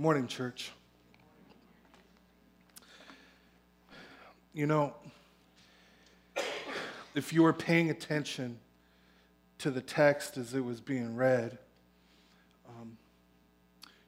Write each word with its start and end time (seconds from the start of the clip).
Morning, 0.00 0.28
church. 0.28 0.70
You 4.54 4.68
know, 4.68 4.94
if 7.16 7.32
you 7.32 7.42
were 7.42 7.52
paying 7.52 7.90
attention 7.90 8.60
to 9.58 9.72
the 9.72 9.80
text 9.80 10.36
as 10.36 10.54
it 10.54 10.64
was 10.64 10.80
being 10.80 11.16
read, 11.16 11.58
um, 12.68 12.96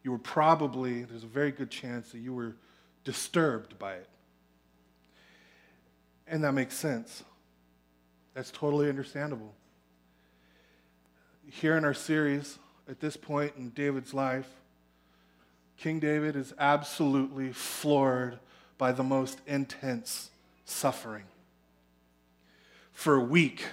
you 0.04 0.12
were 0.12 0.18
probably, 0.18 1.02
there's 1.02 1.24
a 1.24 1.26
very 1.26 1.50
good 1.50 1.72
chance 1.72 2.12
that 2.12 2.18
you 2.18 2.34
were 2.34 2.54
disturbed 3.02 3.76
by 3.76 3.94
it. 3.94 4.08
And 6.28 6.44
that 6.44 6.52
makes 6.52 6.76
sense. 6.76 7.24
That's 8.34 8.52
totally 8.52 8.88
understandable. 8.88 9.56
Here 11.50 11.76
in 11.76 11.84
our 11.84 11.94
series, 11.94 12.60
at 12.88 13.00
this 13.00 13.16
point 13.16 13.54
in 13.56 13.70
David's 13.70 14.14
life, 14.14 14.59
King 15.80 15.98
David 15.98 16.36
is 16.36 16.52
absolutely 16.58 17.54
floored 17.54 18.38
by 18.76 18.92
the 18.92 19.02
most 19.02 19.40
intense 19.46 20.30
suffering. 20.66 21.24
For 22.92 23.14
a 23.14 23.24
week, 23.24 23.64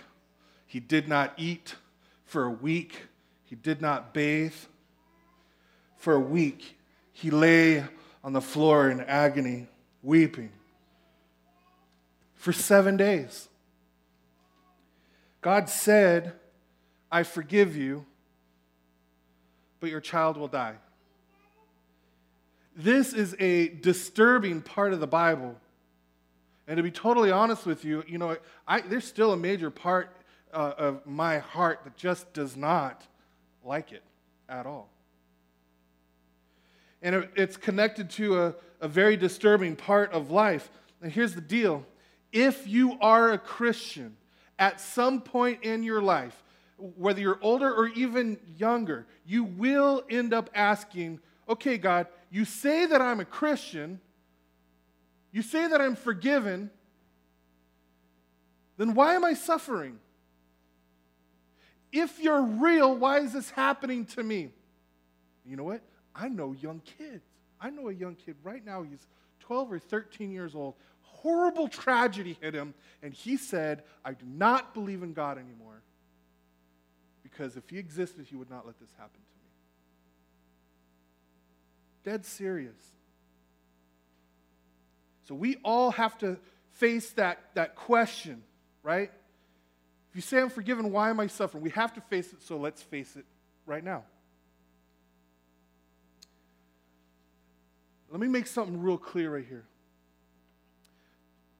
he 0.65 0.79
did 0.79 1.09
not 1.09 1.33
eat. 1.35 1.75
For 2.23 2.43
a 2.43 2.49
week, 2.49 3.07
he 3.43 3.55
did 3.55 3.81
not 3.81 4.13
bathe. 4.13 4.55
For 5.97 6.13
a 6.13 6.19
week, 6.19 6.77
he 7.11 7.29
lay 7.29 7.83
on 8.23 8.31
the 8.31 8.39
floor 8.39 8.89
in 8.89 9.01
agony, 9.01 9.67
weeping. 10.01 10.53
For 12.35 12.53
seven 12.53 12.95
days. 12.95 13.49
God 15.41 15.67
said, 15.67 16.31
I 17.11 17.23
forgive 17.23 17.75
you, 17.75 18.05
but 19.81 19.89
your 19.89 19.99
child 19.99 20.37
will 20.37 20.47
die. 20.47 20.75
This 22.79 23.11
is 23.11 23.35
a 23.39 23.69
disturbing 23.69 24.61
part 24.61 24.93
of 24.93 24.99
the 24.99 25.07
Bible. 25.07 25.55
And 26.67 26.77
to 26.77 26.83
be 26.83 26.91
totally 26.91 27.31
honest 27.31 27.65
with 27.65 27.83
you, 27.83 28.03
you 28.07 28.19
know, 28.19 28.37
I, 28.67 28.81
there's 28.81 29.05
still 29.05 29.33
a 29.33 29.37
major 29.37 29.71
part 29.71 30.15
uh, 30.53 30.73
of 30.77 31.05
my 31.07 31.39
heart 31.39 31.81
that 31.85 31.97
just 31.97 32.31
does 32.33 32.55
not 32.55 33.01
like 33.65 33.91
it 33.91 34.03
at 34.47 34.67
all. 34.67 34.89
And 37.01 37.15
it, 37.15 37.31
it's 37.35 37.57
connected 37.57 38.11
to 38.11 38.39
a, 38.41 38.55
a 38.79 38.87
very 38.87 39.17
disturbing 39.17 39.75
part 39.75 40.11
of 40.11 40.29
life. 40.29 40.69
And 41.01 41.11
here's 41.11 41.33
the 41.33 41.41
deal 41.41 41.83
if 42.31 42.67
you 42.67 42.99
are 43.01 43.31
a 43.31 43.39
Christian 43.39 44.15
at 44.59 44.79
some 44.79 45.21
point 45.21 45.63
in 45.63 45.81
your 45.81 46.01
life, 46.03 46.43
whether 46.77 47.19
you're 47.21 47.39
older 47.41 47.73
or 47.73 47.87
even 47.87 48.37
younger, 48.55 49.07
you 49.25 49.45
will 49.45 50.03
end 50.11 50.31
up 50.31 50.51
asking, 50.53 51.19
okay, 51.49 51.79
God, 51.79 52.05
you 52.29 52.45
say 52.45 52.85
that 52.85 53.01
I'm 53.01 53.19
a 53.19 53.25
Christian, 53.25 53.99
you 55.31 55.41
say 55.41 55.67
that 55.67 55.81
I'm 55.81 55.95
forgiven, 55.95 56.69
then 58.77 58.93
why 58.93 59.15
am 59.15 59.25
I 59.25 59.33
suffering? 59.33 59.99
If 61.91 62.19
you're 62.19 62.41
real, 62.41 62.95
why 62.95 63.19
is 63.19 63.33
this 63.33 63.49
happening 63.49 64.05
to 64.07 64.23
me? 64.23 64.51
You 65.45 65.55
know 65.55 65.63
what? 65.63 65.81
I 66.15 66.27
know 66.27 66.53
young 66.53 66.81
kids. 66.97 67.23
I 67.59 67.69
know 67.69 67.89
a 67.89 67.93
young 67.93 68.15
kid 68.15 68.35
right 68.43 68.63
now, 68.63 68.83
he's 68.83 69.07
12 69.39 69.71
or 69.73 69.79
13 69.79 70.31
years 70.31 70.53
old. 70.53 70.75
Horrible 71.01 71.67
tragedy 71.67 72.37
hit 72.39 72.53
him, 72.53 72.73
and 73.01 73.13
he 73.13 73.37
said, 73.37 73.83
I 74.05 74.13
do 74.13 74.25
not 74.25 74.73
believe 74.73 75.01
in 75.01 75.13
God 75.13 75.37
anymore 75.37 75.81
because 77.23 77.57
if 77.57 77.69
he 77.69 77.77
existed, 77.77 78.25
he 78.29 78.35
would 78.35 78.49
not 78.49 78.65
let 78.65 78.79
this 78.79 78.89
happen 78.97 79.13
to 79.13 79.19
me 79.19 79.36
dead 82.07 82.25
serious. 82.25 82.77
So 85.27 85.35
we 85.35 85.57
all 85.61 85.91
have 85.91 86.17
to 86.19 86.37
face 86.71 87.09
that, 87.11 87.39
that 87.55 87.75
question, 87.75 88.43
right? 88.81 89.11
If 90.09 90.15
you 90.15 90.21
say 90.21 90.39
I'm 90.39 90.49
forgiven, 90.49 90.93
why 90.93 91.09
am 91.09 91.19
I 91.19 91.27
suffering? 91.27 91.61
We 91.61 91.71
have 91.71 91.93
to 91.95 92.01
face 92.01 92.31
it, 92.31 92.41
so 92.41 92.55
let's 92.55 92.81
face 92.81 93.17
it 93.17 93.25
right 93.65 93.83
now. 93.83 94.05
Let 98.09 98.21
me 98.21 98.29
make 98.29 98.47
something 98.47 98.81
real 98.81 98.97
clear 98.97 99.35
right 99.35 99.45
here. 99.45 99.65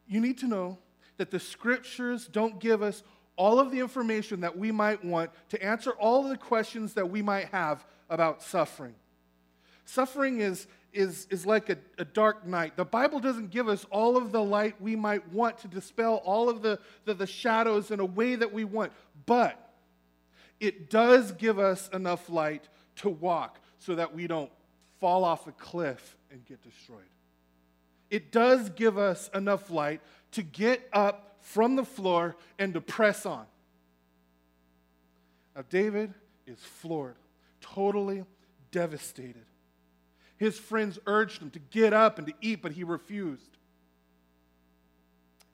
You 0.07 0.21
need 0.21 0.37
to 0.37 0.47
know 0.47 0.77
that 1.17 1.29
the 1.29 1.41
scriptures 1.41 2.25
don't 2.25 2.57
give 2.57 2.81
us 2.81 3.03
all 3.35 3.59
of 3.59 3.69
the 3.69 3.81
information 3.81 4.39
that 4.39 4.57
we 4.57 4.71
might 4.71 5.03
want 5.03 5.29
to 5.49 5.61
answer 5.61 5.91
all 5.91 6.23
of 6.23 6.29
the 6.29 6.37
questions 6.37 6.93
that 6.93 7.09
we 7.09 7.21
might 7.21 7.49
have 7.49 7.85
about 8.09 8.41
suffering. 8.41 8.95
Suffering 9.87 10.41
is, 10.41 10.67
is, 10.91 11.27
is 11.29 11.45
like 11.45 11.69
a, 11.69 11.77
a, 11.97 12.03
dark 12.03 12.45
night. 12.45 12.75
The 12.75 12.83
Bible 12.83 13.21
doesn't 13.21 13.51
give 13.51 13.69
us 13.69 13.85
all 13.89 14.17
of 14.17 14.33
the 14.33 14.43
light 14.43 14.75
we 14.81 14.97
might 14.97 15.31
want 15.31 15.59
to 15.59 15.69
dispel 15.69 16.15
all 16.25 16.49
of 16.49 16.61
the, 16.61 16.77
the, 17.05 17.13
the 17.13 17.25
shadows 17.25 17.89
in 17.89 18.01
a 18.01 18.05
way 18.05 18.35
that 18.35 18.51
we 18.51 18.65
want, 18.65 18.91
but 19.25 19.71
it 20.59 20.89
does 20.89 21.31
give 21.31 21.57
us 21.57 21.87
enough 21.93 22.29
light 22.29 22.67
to 22.97 23.09
walk 23.09 23.59
so 23.79 23.95
that 23.95 24.13
we 24.13 24.27
don't 24.27 24.51
fall 24.99 25.23
off 25.23 25.47
a 25.47 25.53
cliff 25.53 26.17
and 26.31 26.45
get 26.45 26.61
destroyed. 26.61 26.99
It 28.09 28.29
does 28.29 28.69
give 28.71 28.97
us 28.97 29.29
enough 29.33 29.69
light 29.69 30.01
to 30.33 30.43
get 30.43 30.85
up 30.91 31.37
from 31.39 31.77
the 31.77 31.85
floor 31.85 32.35
and 32.59 32.73
to 32.73 32.81
press 32.81 33.25
on. 33.25 33.45
Now, 35.55 35.63
David 35.69 36.13
is 36.45 36.59
floored, 36.59 37.15
totally 37.61 38.25
devastated. 38.71 39.46
His 40.37 40.57
friends 40.57 40.99
urged 41.07 41.41
him 41.41 41.49
to 41.51 41.59
get 41.59 41.93
up 41.93 42.19
and 42.19 42.27
to 42.27 42.33
eat, 42.41 42.61
but 42.61 42.71
he 42.71 42.83
refused. 42.83 43.57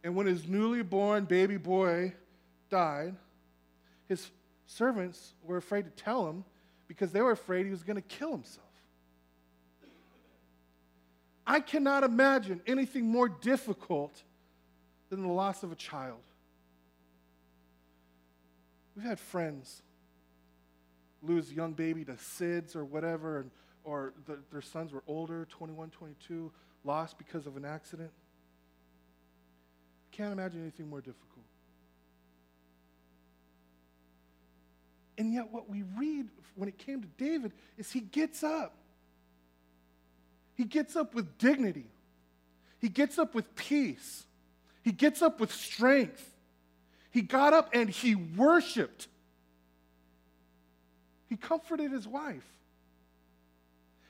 And 0.04 0.16
when 0.16 0.28
his 0.28 0.48
newly 0.48 0.84
born 0.84 1.24
baby 1.24 1.58
boy 1.58 2.14
died, 2.70 3.16
his 4.08 4.30
servants 4.68 5.34
were 5.44 5.58
afraid 5.58 5.86
to 5.86 6.04
tell 6.04 6.28
him 6.28 6.44
because 6.88 7.12
they 7.12 7.22
were 7.22 7.32
afraid 7.32 7.66
he 7.66 7.72
was 7.72 7.84
going 7.84 7.96
to 7.96 8.02
kill 8.02 8.32
himself. 8.32 8.68
I 11.48 11.60
cannot 11.60 12.04
imagine 12.04 12.62
anything 12.68 13.06
more 13.06 13.30
difficult 13.30 14.24
than 15.10 15.22
the 15.22 15.32
loss 15.32 15.64
of 15.64 15.72
a 15.72 15.76
child. 15.76 16.20
We've 18.96 19.06
had 19.06 19.20
friends 19.20 19.82
lose 21.22 21.52
a 21.52 21.54
young 21.54 21.74
baby 21.74 22.06
to 22.06 22.14
SIDS 22.14 22.76
or 22.76 22.86
whatever, 22.86 23.40
and 23.40 23.52
or 23.84 24.14
the, 24.26 24.40
their 24.52 24.62
sons 24.62 24.94
were 24.94 25.04
older, 25.08 25.46
21, 25.50 25.90
22, 25.90 26.52
lost 26.84 27.18
because 27.18 27.48
of 27.48 27.58
an 27.58 27.66
accident. 27.66 28.12
Can't 30.12 30.32
imagine 30.32 30.62
anything 30.62 30.90
more 30.90 31.02
difficult. 31.02 31.30
And 35.18 35.34
yet, 35.34 35.52
what 35.52 35.70
we 35.70 35.84
read 35.98 36.28
when 36.56 36.70
it 36.70 36.78
came 36.78 37.02
to 37.02 37.08
David 37.18 37.54
is 37.78 37.92
he 37.92 38.00
gets 38.00 38.44
up. 38.44 38.76
He 40.56 40.66
gets 40.66 40.96
up 40.96 41.14
with 41.14 41.38
dignity. 41.38 41.86
He 42.80 42.90
gets 42.90 43.18
up 43.18 43.34
with 43.34 43.56
peace. 43.56 44.26
He 44.84 44.92
gets 44.92 45.22
up 45.22 45.40
with 45.40 45.54
strength. 45.54 46.30
He 47.12 47.22
got 47.22 47.54
up 47.54 47.70
and 47.74 47.90
he 47.90 48.16
worshiped. 48.16 49.08
He 51.30 51.38
comforted 51.38 51.92
his 51.92 52.08
wife. 52.08 52.44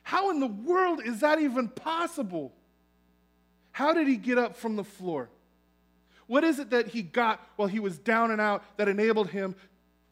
How 0.04 0.30
in 0.30 0.40
the 0.40 0.48
world 0.48 1.02
is 1.04 1.22
that 1.22 1.40
even 1.40 1.70
possible? 1.70 2.54
How 3.72 3.94
did 3.94 4.08
he 4.08 4.18
get 4.18 4.38
up 4.38 4.56
from 4.56 4.76
the 4.76 4.84
floor? 4.84 5.30
What 6.28 6.44
is 6.44 6.60
it 6.60 6.70
that 6.70 6.88
he 6.88 7.02
got 7.02 7.46
while 7.56 7.68
he 7.68 7.80
was 7.80 7.98
down 7.98 8.32
and 8.32 8.40
out 8.40 8.64
that 8.78 8.88
enabled 8.88 9.30
him 9.30 9.56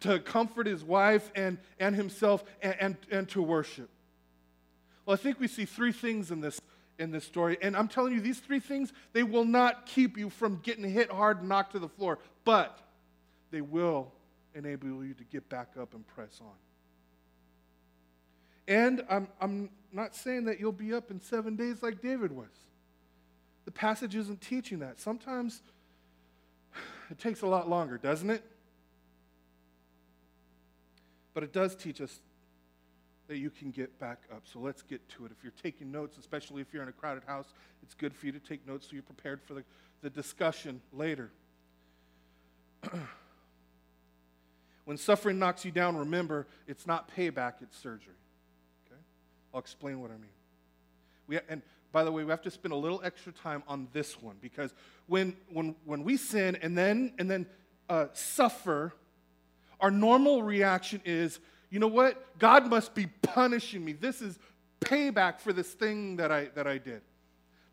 to 0.02 0.20
comfort 0.20 0.66
his 0.66 0.84
wife 0.84 1.32
and, 1.36 1.58
and 1.80 1.96
himself 1.96 2.44
and, 2.62 2.76
and, 2.80 2.98
and 3.12 3.30
to 3.30 3.42
worship? 3.42 3.90
Well, 5.06 5.14
I 5.14 5.18
think 5.18 5.40
we 5.40 5.48
see 5.48 5.66
three 5.66 5.92
things 5.92 6.32
in 6.32 6.42
this, 6.42 6.60
in 6.98 7.12
this 7.12 7.26
story. 7.26 7.58
And 7.62 7.76
I'm 7.76 7.88
telling 7.88 8.14
you, 8.14 8.22
these 8.22 8.40
three 8.40 8.60
things, 8.60 8.94
they 9.14 9.24
will 9.24 9.46
not 9.46 9.86
keep 9.86 10.18
you 10.18 10.30
from 10.30 10.60
getting 10.64 10.90
hit 10.90 11.12
hard 11.12 11.40
and 11.40 11.50
knocked 11.50 11.74
to 11.74 11.80
the 11.80 11.90
floor, 11.90 12.20
but 12.46 12.80
they 13.52 13.62
will 13.62 14.12
enable 14.56 15.04
you 15.04 15.14
to 15.14 15.24
get 15.26 15.48
back 15.50 15.70
up 15.80 15.94
and 15.94 16.06
press 16.08 16.40
on. 16.42 16.71
And 18.68 19.04
I'm, 19.10 19.28
I'm 19.40 19.70
not 19.92 20.16
saying 20.16 20.46
that 20.46 20.60
you'll 20.60 20.72
be 20.72 20.94
up 20.94 21.12
in 21.12 21.20
seven 21.20 21.56
days 21.56 21.84
like 21.84 22.02
David 22.02 22.32
was. 22.32 22.50
The 23.66 23.72
passage 23.72 24.16
isn't 24.16 24.42
teaching 24.42 24.80
that. 24.80 25.00
Sometimes 25.00 25.62
it 27.10 27.20
takes 27.20 27.42
a 27.42 27.48
lot 27.48 27.70
longer, 27.70 27.98
doesn't 27.98 28.30
it? 28.30 28.44
But 31.34 31.44
it 31.44 31.54
does 31.54 31.76
teach 31.76 32.02
us 32.02 32.20
that 33.28 33.38
you 33.38 33.50
can 33.50 33.72
get 33.72 33.98
back 34.00 34.24
up. 34.32 34.42
So 34.44 34.60
let's 34.60 34.82
get 34.82 35.08
to 35.10 35.26
it. 35.26 35.32
If 35.32 35.44
you're 35.44 35.54
taking 35.64 35.92
notes, 35.92 36.18
especially 36.18 36.62
if 36.62 36.74
you're 36.74 36.84
in 36.84 36.90
a 36.90 36.94
crowded 36.94 37.24
house, 37.24 37.54
it's 37.82 37.94
good 37.94 38.14
for 38.14 38.26
you 38.26 38.32
to 38.34 38.40
take 38.40 38.68
notes 38.68 38.88
so 38.88 38.94
you're 38.94 39.04
prepared 39.04 39.42
for 39.42 39.54
the, 39.54 39.64
the 40.02 40.10
discussion 40.10 40.82
later. 40.92 41.32
when 44.86 44.98
suffering 44.98 45.40
knocks 45.40 45.64
you 45.64 45.72
down, 45.72 45.96
remember 45.96 46.48
it's 46.68 46.86
not 46.86 47.10
payback, 47.16 47.54
it's 47.62 47.78
surgery. 47.78 48.16
I'll 49.54 49.60
explain 49.60 50.00
what 50.02 50.12
I 50.12 50.16
mean. 50.16 50.32
We, 51.28 51.40
and 51.50 51.62
by 51.92 52.04
the 52.04 52.12
way, 52.12 52.24
we 52.24 52.30
have 52.30 52.42
to 52.44 52.52
spend 52.52 52.74
a 52.74 52.78
little 52.78 53.02
extra 53.04 53.32
time 53.32 53.64
on 53.68 53.88
this 53.94 54.22
one 54.22 54.38
because 54.42 54.74
when, 55.08 55.36
when, 55.52 55.76
when 55.86 56.04
we 56.04 56.18
sin 56.18 56.58
and 56.62 56.78
then, 56.78 57.14
and 57.20 57.30
then 57.30 57.46
uh, 57.90 58.08
suffer, 58.14 58.94
our 59.80 59.92
normal 59.92 60.44
reaction 60.44 61.02
is, 61.04 61.40
you 61.70 61.80
know 61.80 61.88
what? 61.88 62.38
God 62.40 62.68
must 62.68 62.94
be 62.94 63.08
punishing 63.22 63.84
me. 63.84 63.94
This 63.94 64.22
is 64.22 64.40
payback 64.80 65.40
for 65.40 65.54
this 65.54 65.74
thing 65.74 66.18
that 66.18 66.32
I, 66.32 66.46
that 66.56 66.68
I 66.68 66.78
did. 66.78 67.02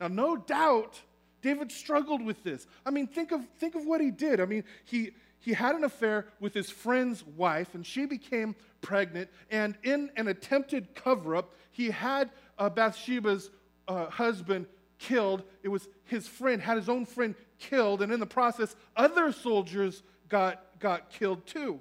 Now, 0.00 0.08
no 0.08 0.36
doubt, 0.36 1.00
David 1.42 1.70
struggled 1.70 2.24
with 2.24 2.42
this. 2.42 2.66
I 2.84 2.90
mean, 2.90 3.06
think 3.06 3.32
of, 3.32 3.42
think 3.58 3.74
of 3.74 3.84
what 3.84 4.00
he 4.00 4.10
did. 4.10 4.40
I 4.40 4.44
mean, 4.44 4.64
he, 4.84 5.12
he 5.40 5.52
had 5.52 5.74
an 5.74 5.84
affair 5.84 6.26
with 6.40 6.54
his 6.54 6.70
friend's 6.70 7.24
wife, 7.24 7.74
and 7.74 7.86
she 7.86 8.06
became 8.06 8.56
pregnant. 8.80 9.30
And 9.50 9.76
in 9.82 10.10
an 10.16 10.28
attempted 10.28 10.94
cover 10.94 11.36
up, 11.36 11.54
he 11.70 11.90
had 11.90 12.30
uh, 12.58 12.68
Bathsheba's 12.68 13.50
uh, 13.86 14.06
husband 14.06 14.66
killed. 14.98 15.42
It 15.62 15.68
was 15.68 15.88
his 16.04 16.26
friend, 16.26 16.60
had 16.60 16.76
his 16.76 16.88
own 16.88 17.06
friend 17.06 17.34
killed. 17.58 18.02
And 18.02 18.12
in 18.12 18.20
the 18.20 18.26
process, 18.26 18.74
other 18.96 19.32
soldiers 19.32 20.02
got, 20.28 20.62
got 20.80 21.10
killed 21.10 21.46
too. 21.46 21.80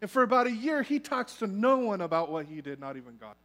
And 0.00 0.10
for 0.10 0.22
about 0.22 0.46
a 0.46 0.52
year, 0.52 0.82
he 0.82 0.98
talks 0.98 1.36
to 1.36 1.46
no 1.46 1.78
one 1.78 2.00
about 2.00 2.30
what 2.30 2.46
he 2.46 2.60
did, 2.60 2.80
not 2.80 2.96
even 2.96 3.16
God. 3.18 3.36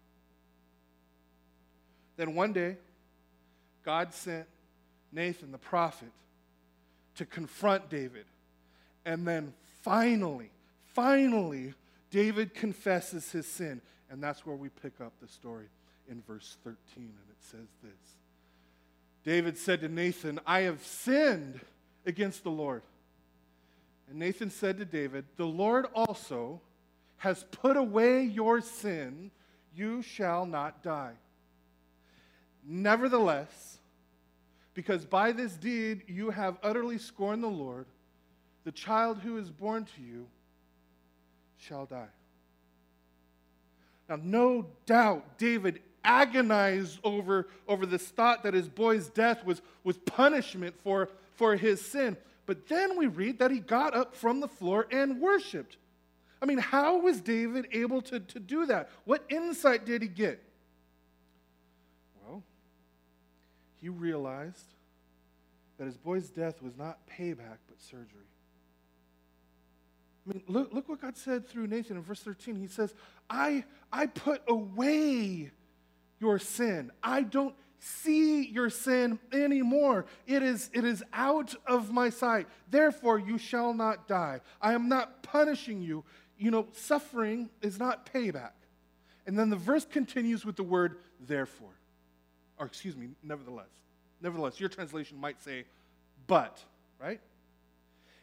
Then 2.17 2.33
one 2.35 2.51
day, 2.51 2.77
God 3.85 4.13
sent 4.13 4.47
Nathan 5.11 5.51
the 5.51 5.57
prophet 5.59 6.09
to 7.15 7.25
confront 7.25 7.89
David. 7.89 8.25
And 9.07 9.25
then 9.25 9.53
finally, 9.83 10.51
finally, 10.93 11.73
David 12.11 12.53
confesses 12.53 13.31
his 13.31 13.47
sin. 13.47 13.81
And 14.11 14.21
that's 14.21 14.45
where 14.45 14.55
we 14.55 14.67
pick 14.67 14.99
up 14.99 15.13
the 15.21 15.29
story 15.29 15.67
in 16.09 16.21
verse 16.27 16.57
13. 16.65 16.75
And 16.97 17.07
it 17.07 17.37
says 17.39 17.69
this 17.81 18.15
David 19.23 19.57
said 19.57 19.79
to 19.81 19.87
Nathan, 19.87 20.41
I 20.45 20.61
have 20.61 20.83
sinned 20.85 21.61
against 22.05 22.43
the 22.43 22.51
Lord. 22.51 22.83
And 24.09 24.19
Nathan 24.19 24.49
said 24.49 24.77
to 24.77 24.85
David, 24.85 25.23
The 25.37 25.45
Lord 25.45 25.87
also 25.95 26.59
has 27.17 27.45
put 27.45 27.77
away 27.77 28.23
your 28.23 28.59
sin. 28.59 29.31
You 29.73 30.01
shall 30.01 30.45
not 30.45 30.83
die. 30.83 31.13
Nevertheless, 32.65 33.77
because 34.73 35.05
by 35.05 35.31
this 35.31 35.53
deed 35.53 36.03
you 36.07 36.29
have 36.31 36.57
utterly 36.61 36.97
scorned 36.97 37.41
the 37.41 37.47
Lord, 37.47 37.85
the 38.67 38.71
child 38.73 39.19
who 39.19 39.37
is 39.37 39.49
born 39.49 39.85
to 39.85 40.01
you 40.01 40.27
shall 41.57 41.85
die. 41.85 42.09
Now, 44.09 44.19
no 44.21 44.65
doubt 44.85 45.37
David 45.37 45.79
agonized 46.03 46.99
over, 47.01 47.47
over 47.65 47.85
this 47.85 48.05
thought 48.09 48.43
that 48.43 48.53
his 48.53 48.67
boy's 48.67 49.07
death 49.07 49.45
was, 49.45 49.61
was 49.85 49.97
punishment 49.99 50.75
for, 50.83 51.07
for 51.35 51.55
his 51.55 51.79
sin. 51.79 52.17
But 52.45 52.67
then 52.67 52.97
we 52.97 53.07
read 53.07 53.39
that 53.39 53.51
he 53.51 53.59
got 53.59 53.95
up 53.95 54.13
from 54.13 54.41
the 54.41 54.49
floor 54.49 54.85
and 54.91 55.21
worshiped. 55.21 55.77
I 56.41 56.45
mean, 56.45 56.57
how 56.57 56.97
was 56.97 57.21
David 57.21 57.69
able 57.71 58.01
to, 58.01 58.19
to 58.19 58.37
do 58.37 58.65
that? 58.65 58.89
What 59.05 59.23
insight 59.29 59.85
did 59.85 60.01
he 60.01 60.09
get? 60.09 60.43
Well, 62.21 62.43
he 63.79 63.87
realized 63.87 64.73
that 65.77 65.85
his 65.85 65.95
boy's 65.95 66.27
death 66.27 66.61
was 66.61 66.75
not 66.75 66.97
payback, 67.07 67.59
but 67.69 67.79
surgery. 67.79 68.27
I 70.27 70.33
mean, 70.33 70.43
look, 70.47 70.73
look 70.73 70.89
what 70.89 71.01
God 71.01 71.15
said 71.15 71.47
through 71.47 71.67
Nathan 71.67 71.97
in 71.97 72.03
verse 72.03 72.19
13. 72.21 72.55
He 72.55 72.67
says, 72.67 72.93
I, 73.29 73.63
I 73.91 74.07
put 74.07 74.41
away 74.47 75.51
your 76.19 76.39
sin. 76.39 76.91
I 77.01 77.21
don't 77.21 77.55
see 77.79 78.47
your 78.47 78.69
sin 78.69 79.19
anymore. 79.31 80.05
It 80.25 80.43
is, 80.43 80.69
it 80.73 80.83
is 80.83 81.03
out 81.13 81.55
of 81.65 81.91
my 81.91 82.09
sight. 82.09 82.47
Therefore, 82.69 83.19
you 83.19 83.37
shall 83.37 83.73
not 83.73 84.07
die. 84.07 84.41
I 84.61 84.73
am 84.73 84.89
not 84.89 85.23
punishing 85.23 85.81
you. 85.81 86.03
You 86.37 86.51
know, 86.51 86.67
suffering 86.73 87.49
is 87.61 87.79
not 87.79 88.11
payback. 88.11 88.51
And 89.25 89.37
then 89.37 89.49
the 89.49 89.55
verse 89.55 89.85
continues 89.85 90.45
with 90.45 90.55
the 90.55 90.63
word 90.63 90.97
therefore. 91.25 91.73
Or, 92.59 92.65
excuse 92.65 92.95
me, 92.95 93.09
nevertheless. 93.23 93.69
Nevertheless, 94.21 94.59
your 94.59 94.69
translation 94.69 95.19
might 95.19 95.41
say, 95.41 95.65
but, 96.25 96.63
right? 96.99 97.21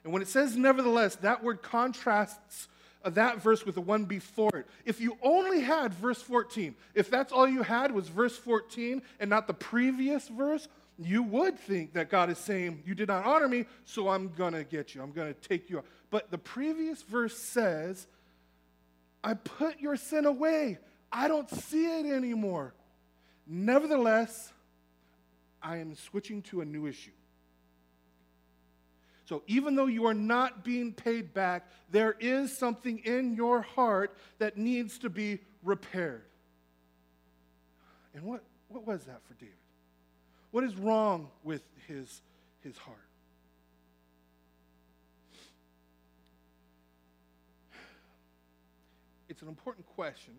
And 0.05 0.13
when 0.13 0.23
it 0.23 0.29
says 0.29 0.57
nevertheless, 0.57 1.17
that 1.17 1.43
word 1.43 1.63
contrasts 1.63 2.69
uh, 3.05 3.11
that 3.11 3.43
verse 3.43 3.67
with 3.67 3.75
the 3.75 3.81
one 3.81 4.05
before 4.05 4.57
it. 4.57 4.67
If 4.85 5.01
you 5.01 5.19
only 5.23 5.61
had 5.61 5.93
verse 5.95 6.23
14, 6.23 6.75
if 6.95 7.11
that's 7.11 7.33
all 7.33 7.49
you 7.49 7.63
had 7.63 7.93
was 7.93 8.09
verse 8.09 8.37
14 8.37 9.03
and 9.21 9.31
not 9.31 9.47
the 9.47 9.55
previous 9.55 10.29
verse, 10.29 10.69
you 10.99 11.23
would 11.23 11.59
think 11.59 11.95
that 11.95 12.09
God 12.09 12.31
is 12.31 12.39
saying, 12.39 12.83
You 12.87 12.95
did 12.95 13.09
not 13.09 13.25
honor 13.25 13.49
me, 13.49 13.67
so 13.85 14.09
I'm 14.09 14.29
going 14.29 14.53
to 14.55 14.65
get 14.65 14.95
you. 14.95 15.03
I'm 15.03 15.13
going 15.13 15.33
to 15.33 15.49
take 15.49 15.69
you 15.69 15.79
out. 15.79 15.87
But 16.11 16.31
the 16.31 16.39
previous 16.39 17.03
verse 17.03 17.37
says, 17.37 18.07
I 19.23 19.35
put 19.35 19.81
your 19.81 19.97
sin 19.97 20.27
away. 20.27 20.79
I 21.11 21.29
don't 21.29 21.51
see 21.51 21.87
it 21.87 22.07
anymore. 22.07 22.75
Nevertheless, 23.47 24.53
I 25.63 25.79
am 25.79 25.95
switching 25.97 26.43
to 26.43 26.61
a 26.61 26.65
new 26.65 26.87
issue. 26.87 27.11
So 29.25 29.43
even 29.47 29.75
though 29.75 29.87
you 29.87 30.07
are 30.07 30.15
not 30.15 30.65
being 30.65 30.93
paid 30.93 31.33
back, 31.33 31.67
there 31.91 32.15
is 32.21 32.57
something 32.57 32.99
in 32.99 33.35
your 33.35 33.63
heart 33.63 34.17
that 34.39 34.59
needs 34.59 34.99
to 34.99 35.09
be 35.09 35.39
repaired. 35.63 36.25
And 38.15 38.25
what, 38.25 38.43
what 38.69 38.87
was 38.87 39.05
that 39.05 39.21
for 39.27 39.35
David? 39.35 39.55
What 40.51 40.63
is 40.63 40.77
wrong 40.77 41.31
with 41.43 41.63
his, 41.89 42.21
his 42.63 42.77
heart? 42.77 42.99
It's 49.29 49.43
an 49.43 49.49
important 49.49 49.87
question 49.97 50.35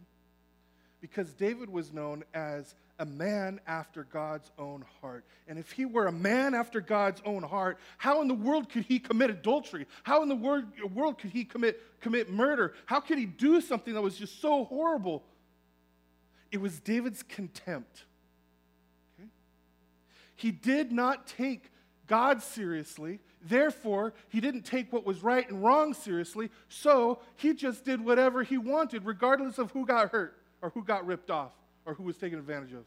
because 1.01 1.33
David 1.33 1.69
was 1.69 1.91
known 1.91 2.23
as 2.33 2.75
a 2.97 3.05
man 3.05 3.59
after 3.67 4.03
God's 4.05 4.49
own 4.57 4.85
heart. 5.01 5.25
And 5.47 5.59
if 5.59 5.71
he 5.71 5.85
were 5.85 6.07
a 6.07 6.11
man 6.11 6.53
after 6.53 6.79
God's 6.79 7.21
own 7.25 7.43
heart, 7.43 7.77
how 7.97 8.21
in 8.21 8.27
the 8.27 8.33
world 8.33 8.69
could 8.69 8.85
he 8.85 8.99
commit 8.99 9.29
adultery? 9.29 9.85
How 10.03 10.23
in 10.23 10.29
the 10.29 10.35
world 10.35 11.17
could 11.17 11.31
he 11.31 11.43
commit, 11.43 11.81
commit 11.99 12.29
murder? 12.29 12.73
How 12.85 12.99
could 12.99 13.17
he 13.17 13.25
do 13.25 13.59
something 13.59 13.93
that 13.93 14.01
was 14.01 14.17
just 14.17 14.41
so 14.41 14.65
horrible? 14.65 15.23
It 16.51 16.61
was 16.61 16.79
David's 16.79 17.21
contempt. 17.23 18.05
Okay? 19.19 19.29
He 20.35 20.51
did 20.51 20.91
not 20.91 21.27
take 21.27 21.71
God 22.07 22.41
seriously. 22.41 23.19
Therefore, 23.41 24.13
he 24.29 24.39
didn't 24.39 24.63
take 24.63 24.93
what 24.93 25.05
was 25.05 25.21
right 25.21 25.47
and 25.49 25.61
wrong 25.61 25.93
seriously. 25.93 26.49
So 26.69 27.19
he 27.35 27.53
just 27.53 27.83
did 27.83 27.99
whatever 27.99 28.43
he 28.43 28.57
wanted, 28.57 29.05
regardless 29.05 29.57
of 29.57 29.71
who 29.71 29.85
got 29.85 30.11
hurt 30.11 30.37
or 30.61 30.69
who 30.69 30.83
got 30.83 31.05
ripped 31.05 31.29
off 31.29 31.51
or 31.85 31.93
who 31.93 32.03
was 32.03 32.17
taken 32.17 32.39
advantage 32.39 32.73
of. 32.73 32.85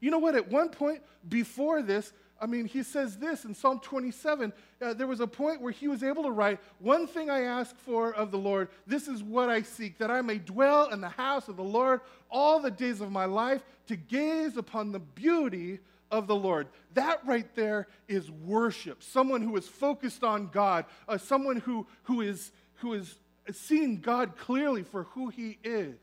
You 0.00 0.10
know 0.10 0.18
what? 0.18 0.34
At 0.34 0.50
one 0.50 0.68
point 0.68 1.02
before 1.28 1.82
this, 1.82 2.12
I 2.40 2.46
mean, 2.46 2.66
he 2.66 2.82
says 2.82 3.16
this 3.16 3.44
in 3.44 3.54
Psalm 3.54 3.80
27. 3.80 4.52
Uh, 4.80 4.92
there 4.92 5.06
was 5.06 5.20
a 5.20 5.26
point 5.26 5.62
where 5.62 5.72
he 5.72 5.88
was 5.88 6.02
able 6.02 6.24
to 6.24 6.30
write, 6.30 6.60
One 6.78 7.06
thing 7.06 7.30
I 7.30 7.42
ask 7.42 7.76
for 7.78 8.12
of 8.12 8.30
the 8.30 8.38
Lord, 8.38 8.68
this 8.86 9.08
is 9.08 9.22
what 9.22 9.48
I 9.48 9.62
seek, 9.62 9.98
that 9.98 10.10
I 10.10 10.20
may 10.20 10.38
dwell 10.38 10.90
in 10.90 11.00
the 11.00 11.08
house 11.08 11.48
of 11.48 11.56
the 11.56 11.64
Lord 11.64 12.02
all 12.30 12.60
the 12.60 12.70
days 12.70 13.00
of 13.00 13.10
my 13.10 13.24
life, 13.24 13.62
to 13.86 13.96
gaze 13.96 14.56
upon 14.56 14.92
the 14.92 14.98
beauty 14.98 15.78
of 16.10 16.26
the 16.26 16.36
Lord. 16.36 16.68
That 16.92 17.20
right 17.26 17.52
there 17.54 17.88
is 18.06 18.30
worship. 18.30 19.02
Someone 19.02 19.40
who 19.40 19.56
is 19.56 19.66
focused 19.66 20.22
on 20.22 20.48
God, 20.48 20.84
uh, 21.08 21.16
someone 21.16 21.56
who, 21.56 21.86
who, 22.04 22.20
is, 22.20 22.52
who 22.76 22.92
is 22.92 23.16
seeing 23.52 24.00
God 24.00 24.36
clearly 24.36 24.82
for 24.82 25.04
who 25.04 25.28
he 25.28 25.58
is. 25.64 25.96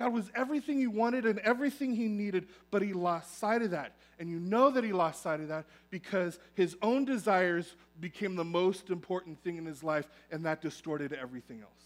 God 0.00 0.14
was 0.14 0.30
everything 0.34 0.78
he 0.78 0.86
wanted 0.86 1.26
and 1.26 1.38
everything 1.40 1.94
he 1.94 2.08
needed, 2.08 2.48
but 2.70 2.80
he 2.80 2.94
lost 2.94 3.38
sight 3.38 3.60
of 3.60 3.72
that. 3.72 3.96
And 4.18 4.30
you 4.30 4.40
know 4.40 4.70
that 4.70 4.82
he 4.82 4.94
lost 4.94 5.22
sight 5.22 5.40
of 5.40 5.48
that 5.48 5.66
because 5.90 6.38
his 6.54 6.74
own 6.80 7.04
desires 7.04 7.76
became 8.00 8.34
the 8.34 8.44
most 8.44 8.88
important 8.88 9.44
thing 9.44 9.58
in 9.58 9.66
his 9.66 9.84
life, 9.84 10.08
and 10.30 10.46
that 10.46 10.62
distorted 10.62 11.12
everything 11.12 11.60
else. 11.60 11.84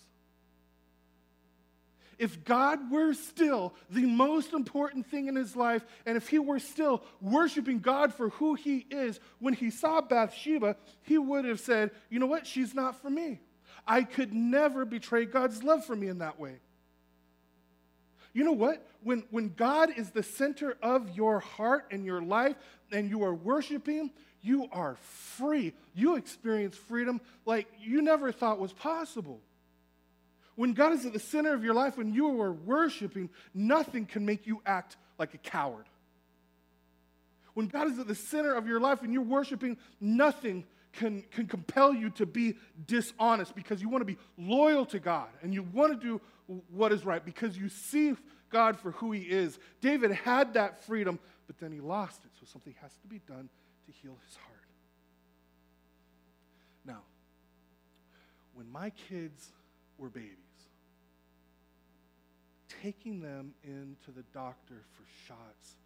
If 2.17 2.45
God 2.45 2.89
were 2.89 3.15
still 3.15 3.75
the 3.91 4.07
most 4.07 4.53
important 4.53 5.11
thing 5.11 5.27
in 5.27 5.35
his 5.35 5.57
life, 5.57 5.85
and 6.07 6.17
if 6.17 6.29
he 6.29 6.39
were 6.39 6.61
still 6.61 7.03
worshiping 7.21 7.81
God 7.81 8.15
for 8.15 8.29
who 8.29 8.55
he 8.55 8.87
is, 8.91 9.19
when 9.41 9.55
he 9.55 9.71
saw 9.71 10.01
Bathsheba, 10.01 10.77
he 11.03 11.19
would 11.19 11.45
have 11.47 11.59
said, 11.59 11.91
You 12.11 12.21
know 12.21 12.27
what? 12.27 12.47
She's 12.47 12.75
not 12.75 13.03
for 13.03 13.11
me. 13.11 13.41
I 13.89 14.05
could 14.05 14.33
never 14.33 14.85
betray 14.85 15.25
God's 15.25 15.65
love 15.65 15.85
for 15.85 15.97
me 15.97 16.07
in 16.07 16.19
that 16.19 16.39
way. 16.39 16.61
You 18.35 18.45
know 18.45 18.53
what? 18.53 18.87
When, 19.03 19.23
when 19.31 19.55
God 19.57 19.91
is 19.97 20.11
the 20.11 20.23
center 20.23 20.77
of 20.83 21.17
your 21.17 21.41
heart 21.41 21.87
and 21.91 22.05
your 22.05 22.21
life 22.21 22.57
and 22.93 23.09
you 23.09 23.23
are 23.23 23.35
worshiping, 23.35 24.11
you 24.43 24.69
are 24.73 24.97
free. 25.37 25.73
You 25.95 26.17
experience 26.17 26.77
freedom 26.77 27.21
like 27.47 27.69
you 27.81 28.03
never 28.03 28.33
thought 28.33 28.59
was 28.59 28.73
possible. 28.73 29.41
When 30.57 30.73
God 30.73 30.93
is 30.93 31.07
at 31.07 31.13
the 31.13 31.19
center 31.19 31.55
of 31.55 31.65
your 31.65 31.75
life, 31.75 31.97
when 31.97 32.13
you 32.13 32.41
are 32.43 32.53
worshiping, 32.53 33.31
nothing 33.55 34.05
can 34.05 34.27
make 34.27 34.47
you 34.47 34.61
act 34.67 34.97
like 35.19 35.35
a 35.35 35.39
coward. 35.39 35.87
When 37.55 37.69
God 37.69 37.89
is 37.89 37.99
at 38.01 38.09
the 38.09 38.15
center 38.17 38.55
of 38.55 38.67
your 38.67 38.81
life 38.81 39.03
and 39.03 39.13
you're 39.13 39.23
worshiping, 39.23 39.77
nothing 40.01 40.65
can, 40.93 41.23
can 41.31 41.47
compel 41.47 41.95
you 41.95 42.11
to 42.11 42.27
be 42.27 42.55
dishonest 42.87 43.55
because 43.55 43.81
you 43.81 43.89
want 43.89 44.03
to 44.03 44.07
be 44.07 44.19
loyal 44.37 44.87
to 44.87 44.99
God 44.99 45.29
and 45.43 45.55
you 45.55 45.63
want 45.63 45.93
to 45.93 46.07
do 46.07 46.21
what 46.47 46.93
is 46.93 47.05
right 47.05 47.25
because 47.25 47.57
you 47.57 47.69
see 47.69 48.15
God 48.51 48.79
for 48.79 48.93
who 48.93 49.13
He 49.13 49.23
is. 49.23 49.59
David 49.81 50.13
had 50.13 50.55
that 50.55 50.85
freedom, 50.85 51.19
but 51.47 51.59
then 51.59 51.73
he 51.73 51.81
lost 51.81 52.25
it, 52.25 52.31
so 52.39 52.47
something 52.51 52.75
has 52.81 52.93
to 53.03 53.09
be 53.09 53.21
done 53.27 53.49
to 53.87 53.93
heal 53.93 54.17
his 54.27 54.37
heart. 54.37 54.51
Now, 56.87 57.03
when 58.55 58.71
my 58.71 58.91
kids 59.09 59.51
were 59.99 60.09
babies, 60.09 60.39
taking 62.83 63.21
them 63.21 63.55
into 63.63 64.11
the 64.15 64.25
doctor 64.33 64.83
for 64.93 65.05
shots 65.27 65.77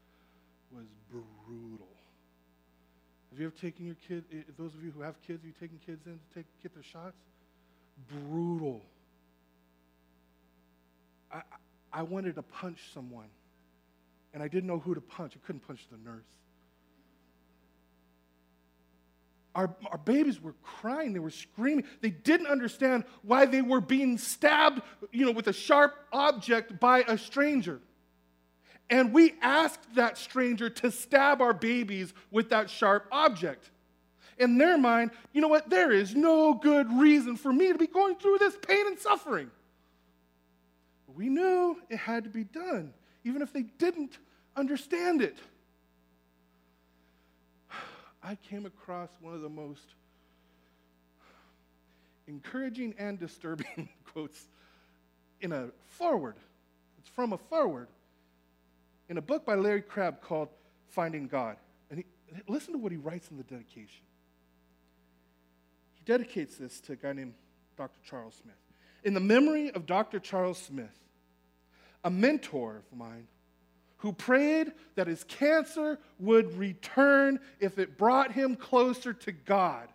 was 0.70 0.86
brutal. 1.10 1.88
Have 3.30 3.40
you 3.40 3.46
ever 3.46 3.56
taken 3.56 3.86
your 3.86 3.96
kid, 4.06 4.24
eh, 4.32 4.42
those 4.58 4.74
of 4.74 4.82
you 4.82 4.90
who 4.90 5.02
have 5.02 5.20
kids, 5.22 5.44
you 5.44 5.52
taking 5.60 5.78
kids 5.84 6.06
in 6.06 6.14
to 6.14 6.34
take, 6.34 6.46
get 6.62 6.74
their 6.74 6.82
shots? 6.82 7.16
Brutal. 8.10 8.82
I, 11.32 11.42
I 11.92 12.02
wanted 12.02 12.34
to 12.36 12.42
punch 12.42 12.78
someone, 12.92 13.28
and 14.34 14.42
I 14.42 14.48
didn't 14.48 14.66
know 14.66 14.78
who 14.78 14.94
to 14.94 15.00
punch. 15.00 15.34
I 15.36 15.46
couldn't 15.46 15.66
punch 15.66 15.86
the 15.90 15.98
nurse. 15.98 16.24
Our, 19.54 19.74
our 19.90 19.98
babies 19.98 20.40
were 20.40 20.54
crying, 20.62 21.12
they 21.12 21.18
were 21.18 21.30
screaming. 21.30 21.84
They 22.00 22.10
didn't 22.10 22.46
understand 22.46 23.04
why 23.22 23.46
they 23.46 23.62
were 23.62 23.80
being 23.80 24.16
stabbed, 24.16 24.82
you 25.10 25.26
know, 25.26 25.32
with 25.32 25.48
a 25.48 25.52
sharp 25.52 25.96
object 26.12 26.78
by 26.78 27.00
a 27.08 27.18
stranger. 27.18 27.80
And 28.90 29.12
we 29.12 29.34
asked 29.42 29.94
that 29.96 30.16
stranger 30.16 30.70
to 30.70 30.90
stab 30.90 31.42
our 31.42 31.52
babies 31.52 32.14
with 32.30 32.50
that 32.50 32.70
sharp 32.70 33.08
object. 33.10 33.70
In 34.38 34.56
their 34.56 34.78
mind, 34.78 35.10
you 35.32 35.40
know 35.40 35.48
what? 35.48 35.68
There 35.68 35.90
is 35.90 36.14
no 36.14 36.54
good 36.54 36.90
reason 36.92 37.36
for 37.36 37.52
me 37.52 37.72
to 37.72 37.78
be 37.78 37.88
going 37.88 38.14
through 38.14 38.38
this 38.38 38.56
pain 38.56 38.86
and 38.86 38.98
suffering. 38.98 39.50
We 41.18 41.28
knew 41.28 41.76
it 41.90 41.96
had 41.96 42.22
to 42.24 42.30
be 42.30 42.44
done, 42.44 42.94
even 43.24 43.42
if 43.42 43.52
they 43.52 43.62
didn't 43.62 44.16
understand 44.54 45.20
it. 45.20 45.36
I 48.22 48.36
came 48.36 48.64
across 48.64 49.08
one 49.20 49.34
of 49.34 49.40
the 49.40 49.48
most 49.48 49.82
encouraging 52.28 52.94
and 52.98 53.18
disturbing 53.18 53.88
quotes 54.12 54.46
in 55.40 55.50
a 55.50 55.70
foreword. 55.88 56.36
It's 57.00 57.08
from 57.08 57.32
a 57.32 57.38
foreword 57.38 57.88
in 59.08 59.18
a 59.18 59.22
book 59.22 59.44
by 59.44 59.56
Larry 59.56 59.82
Crabb 59.82 60.20
called 60.20 60.50
Finding 60.86 61.26
God. 61.26 61.56
And 61.90 61.98
he, 61.98 62.04
listen 62.46 62.74
to 62.74 62.78
what 62.78 62.92
he 62.92 62.98
writes 62.98 63.28
in 63.32 63.38
the 63.38 63.42
dedication. 63.42 64.04
He 65.94 66.02
dedicates 66.04 66.58
this 66.58 66.80
to 66.82 66.92
a 66.92 66.96
guy 66.96 67.12
named 67.12 67.34
Dr. 67.76 67.98
Charles 68.08 68.36
Smith. 68.40 68.54
In 69.02 69.14
the 69.14 69.20
memory 69.20 69.72
of 69.72 69.84
Dr. 69.84 70.20
Charles 70.20 70.58
Smith, 70.58 70.96
a 72.04 72.10
mentor 72.10 72.82
of 72.90 72.98
mine 72.98 73.26
who 73.98 74.12
prayed 74.12 74.72
that 74.94 75.06
his 75.06 75.24
cancer 75.24 75.98
would 76.18 76.56
return 76.56 77.40
if 77.60 77.78
it 77.78 77.98
brought 77.98 78.32
him 78.32 78.54
closer 78.54 79.12
to 79.12 79.32
God. 79.32 79.88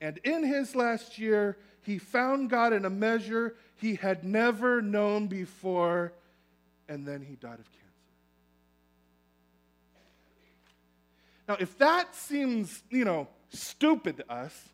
And 0.00 0.18
in 0.18 0.44
his 0.44 0.76
last 0.76 1.18
year, 1.18 1.56
he 1.82 1.98
found 1.98 2.50
God 2.50 2.72
in 2.72 2.84
a 2.84 2.90
measure 2.90 3.56
he 3.76 3.96
had 3.96 4.24
never 4.24 4.80
known 4.80 5.26
before 5.26 6.12
and 6.88 7.06
then 7.06 7.20
he 7.22 7.34
died 7.34 7.58
of 7.58 7.70
cancer. 7.72 7.82
Now, 11.48 11.56
if 11.60 11.76
that 11.78 12.14
seems, 12.14 12.82
you 12.90 13.04
know, 13.04 13.28
stupid 13.50 14.18
to 14.18 14.32
us, 14.32 14.68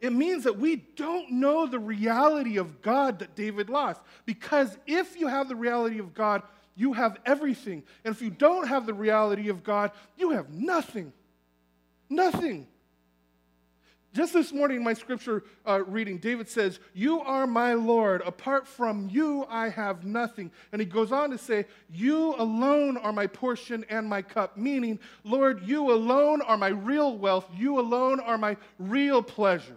it 0.00 0.12
means 0.12 0.44
that 0.44 0.58
we 0.58 0.76
don't 0.76 1.32
know 1.32 1.66
the 1.66 1.78
reality 1.78 2.58
of 2.58 2.82
God 2.82 3.20
that 3.20 3.34
David 3.34 3.70
lost. 3.70 4.00
Because 4.26 4.76
if 4.86 5.18
you 5.18 5.26
have 5.26 5.48
the 5.48 5.56
reality 5.56 5.98
of 5.98 6.14
God, 6.14 6.42
you 6.74 6.92
have 6.92 7.18
everything. 7.24 7.82
And 8.04 8.14
if 8.14 8.20
you 8.20 8.30
don't 8.30 8.68
have 8.68 8.84
the 8.84 8.94
reality 8.94 9.48
of 9.48 9.64
God, 9.64 9.92
you 10.18 10.30
have 10.30 10.50
nothing. 10.50 11.12
Nothing. 12.10 12.66
Just 14.12 14.32
this 14.32 14.52
morning 14.52 14.78
in 14.78 14.84
my 14.84 14.94
scripture 14.94 15.44
uh, 15.66 15.82
reading, 15.86 16.18
David 16.18 16.48
says, 16.48 16.78
You 16.94 17.20
are 17.20 17.46
my 17.46 17.74
Lord. 17.74 18.22
Apart 18.22 18.66
from 18.66 19.08
you, 19.10 19.46
I 19.48 19.68
have 19.68 20.04
nothing. 20.04 20.50
And 20.72 20.80
he 20.80 20.86
goes 20.86 21.12
on 21.12 21.30
to 21.30 21.38
say, 21.38 21.66
You 21.92 22.34
alone 22.36 22.96
are 22.96 23.12
my 23.12 23.26
portion 23.26 23.84
and 23.90 24.08
my 24.08 24.22
cup. 24.22 24.56
Meaning, 24.56 25.00
Lord, 25.24 25.66
you 25.66 25.92
alone 25.92 26.40
are 26.42 26.56
my 26.56 26.68
real 26.68 27.16
wealth. 27.16 27.46
You 27.54 27.78
alone 27.78 28.20
are 28.20 28.38
my 28.38 28.56
real 28.78 29.22
pleasure. 29.22 29.76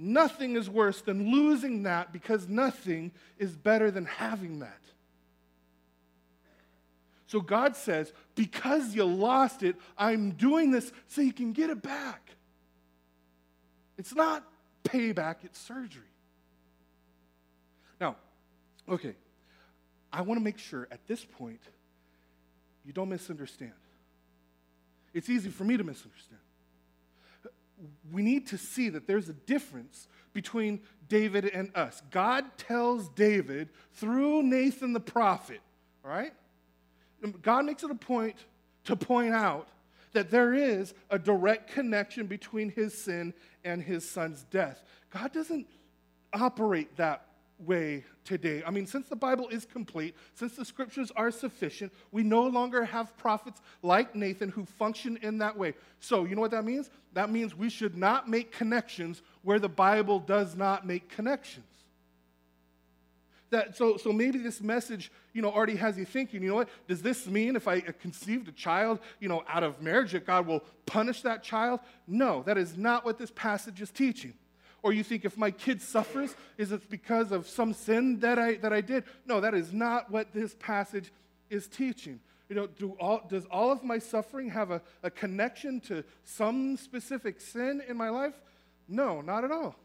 Nothing 0.00 0.54
is 0.54 0.70
worse 0.70 1.00
than 1.00 1.32
losing 1.32 1.82
that 1.82 2.12
because 2.12 2.48
nothing 2.48 3.10
is 3.36 3.56
better 3.56 3.90
than 3.90 4.04
having 4.04 4.60
that. 4.60 4.78
So 7.26 7.40
God 7.40 7.76
says, 7.76 8.12
Because 8.36 8.94
you 8.94 9.02
lost 9.02 9.64
it, 9.64 9.74
I'm 9.98 10.30
doing 10.30 10.70
this 10.70 10.92
so 11.08 11.20
you 11.20 11.32
can 11.32 11.52
get 11.52 11.68
it 11.68 11.82
back. 11.82 12.30
It's 13.98 14.14
not 14.14 14.44
payback, 14.84 15.38
it's 15.42 15.58
surgery. 15.58 16.04
Now, 18.00 18.14
okay, 18.88 19.16
I 20.12 20.22
want 20.22 20.38
to 20.38 20.44
make 20.44 20.58
sure 20.58 20.86
at 20.92 21.04
this 21.08 21.24
point 21.24 21.60
you 22.86 22.92
don't 22.92 23.08
misunderstand. 23.08 23.72
It's 25.12 25.28
easy 25.28 25.50
for 25.50 25.64
me 25.64 25.76
to 25.76 25.82
misunderstand. 25.82 26.40
We 28.12 28.22
need 28.22 28.46
to 28.48 28.58
see 28.58 28.88
that 28.90 29.06
there's 29.06 29.28
a 29.28 29.34
difference 29.34 30.08
between 30.32 30.80
David 31.08 31.46
and 31.46 31.74
us. 31.76 32.02
God 32.10 32.44
tells 32.56 33.08
David 33.10 33.68
through 33.94 34.42
Nathan 34.42 34.92
the 34.92 35.00
prophet, 35.00 35.60
all 36.04 36.10
right? 36.10 36.32
God 37.42 37.64
makes 37.64 37.82
it 37.82 37.90
a 37.90 37.94
point 37.94 38.36
to 38.84 38.96
point 38.96 39.34
out 39.34 39.68
that 40.12 40.30
there 40.30 40.54
is 40.54 40.94
a 41.10 41.18
direct 41.18 41.72
connection 41.72 42.26
between 42.26 42.70
his 42.70 42.94
sin 42.94 43.34
and 43.64 43.82
his 43.82 44.08
son's 44.08 44.44
death. 44.44 44.82
God 45.10 45.32
doesn't 45.32 45.66
operate 46.32 46.96
that 46.96 47.27
way 47.58 48.04
today. 48.24 48.62
I 48.66 48.70
mean, 48.70 48.86
since 48.86 49.08
the 49.08 49.16
Bible 49.16 49.48
is 49.48 49.64
complete, 49.64 50.14
since 50.34 50.54
the 50.54 50.64
scriptures 50.64 51.10
are 51.16 51.30
sufficient, 51.30 51.92
we 52.12 52.22
no 52.22 52.46
longer 52.46 52.84
have 52.84 53.16
prophets 53.16 53.60
like 53.82 54.14
Nathan 54.14 54.50
who 54.50 54.64
function 54.64 55.18
in 55.22 55.38
that 55.38 55.56
way. 55.56 55.74
So, 56.00 56.24
you 56.24 56.34
know 56.34 56.40
what 56.40 56.52
that 56.52 56.64
means? 56.64 56.90
That 57.14 57.30
means 57.30 57.54
we 57.54 57.70
should 57.70 57.96
not 57.96 58.28
make 58.28 58.52
connections 58.52 59.22
where 59.42 59.58
the 59.58 59.68
Bible 59.68 60.20
does 60.20 60.54
not 60.54 60.86
make 60.86 61.08
connections. 61.08 61.64
That, 63.50 63.76
so, 63.76 63.96
so 63.96 64.12
maybe 64.12 64.38
this 64.38 64.60
message, 64.60 65.10
you 65.32 65.40
know, 65.40 65.50
already 65.50 65.76
has 65.76 65.96
you 65.96 66.04
thinking, 66.04 66.42
you 66.42 66.50
know 66.50 66.56
what, 66.56 66.68
does 66.86 67.00
this 67.00 67.26
mean 67.26 67.56
if 67.56 67.66
I 67.66 67.80
conceived 67.80 68.46
a 68.48 68.52
child, 68.52 69.00
you 69.20 69.28
know, 69.28 69.42
out 69.48 69.62
of 69.62 69.80
marriage 69.80 70.12
that 70.12 70.26
God 70.26 70.46
will 70.46 70.62
punish 70.84 71.22
that 71.22 71.42
child? 71.42 71.80
No, 72.06 72.42
that 72.42 72.58
is 72.58 72.76
not 72.76 73.06
what 73.06 73.18
this 73.18 73.30
passage 73.30 73.80
is 73.80 73.90
teaching. 73.90 74.34
Or 74.82 74.92
you 74.92 75.02
think 75.02 75.24
if 75.24 75.36
my 75.36 75.50
kid 75.50 75.82
suffers, 75.82 76.34
is 76.56 76.72
it 76.72 76.88
because 76.88 77.32
of 77.32 77.48
some 77.48 77.72
sin 77.72 78.20
that 78.20 78.38
I, 78.38 78.56
that 78.56 78.72
I 78.72 78.80
did? 78.80 79.04
No, 79.26 79.40
that 79.40 79.54
is 79.54 79.72
not 79.72 80.10
what 80.10 80.32
this 80.32 80.54
passage 80.58 81.12
is 81.50 81.66
teaching. 81.66 82.20
You 82.48 82.56
know, 82.56 82.66
do 82.66 82.96
all, 83.00 83.26
does 83.28 83.44
all 83.50 83.70
of 83.70 83.82
my 83.82 83.98
suffering 83.98 84.50
have 84.50 84.70
a, 84.70 84.80
a 85.02 85.10
connection 85.10 85.80
to 85.82 86.04
some 86.24 86.76
specific 86.76 87.40
sin 87.40 87.82
in 87.88 87.96
my 87.96 88.08
life? 88.08 88.34
No, 88.88 89.20
not 89.20 89.44
at 89.44 89.50
all. 89.50 89.76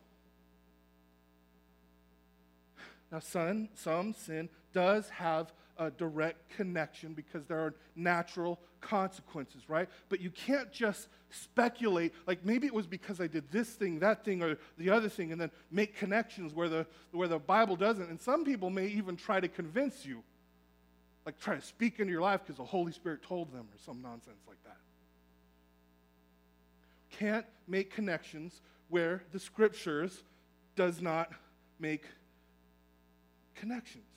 Now, 3.11 3.19
son, 3.19 3.69
some 3.75 4.13
sin 4.13 4.49
does 4.73 5.09
have 5.09 5.51
a 5.77 5.91
direct 5.91 6.55
connection 6.55 7.13
because 7.13 7.45
there 7.45 7.59
are 7.59 7.75
natural 7.95 8.59
consequences, 8.83 9.63
right? 9.67 9.89
But 10.09 10.21
you 10.21 10.29
can't 10.29 10.71
just 10.71 11.07
speculate, 11.31 12.13
like 12.27 12.45
maybe 12.45 12.67
it 12.67 12.73
was 12.73 12.85
because 12.85 13.19
I 13.19 13.27
did 13.27 13.51
this 13.51 13.69
thing, 13.69 13.99
that 13.99 14.23
thing, 14.23 14.43
or 14.43 14.57
the 14.77 14.89
other 14.89 15.09
thing, 15.09 15.31
and 15.31 15.41
then 15.41 15.49
make 15.71 15.95
connections 15.97 16.53
where 16.53 16.69
the, 16.69 16.85
where 17.11 17.27
the 17.27 17.39
Bible 17.39 17.75
doesn't. 17.75 18.09
And 18.09 18.21
some 18.21 18.45
people 18.45 18.69
may 18.69 18.87
even 18.87 19.15
try 19.15 19.39
to 19.39 19.47
convince 19.47 20.05
you, 20.05 20.23
like 21.25 21.39
try 21.39 21.55
to 21.55 21.61
speak 21.61 21.99
into 21.99 22.11
your 22.11 22.21
life 22.21 22.41
because 22.41 22.57
the 22.57 22.63
Holy 22.63 22.91
Spirit 22.91 23.23
told 23.23 23.51
them 23.51 23.61
or 23.61 23.77
some 23.83 24.01
nonsense 24.01 24.41
like 24.47 24.63
that. 24.65 24.77
Can't 27.17 27.45
make 27.67 27.93
connections 27.93 28.61
where 28.89 29.23
the 29.31 29.39
scriptures 29.39 30.23
does 30.75 31.01
not 31.01 31.31
make 31.79 32.03
connections. 33.55 34.12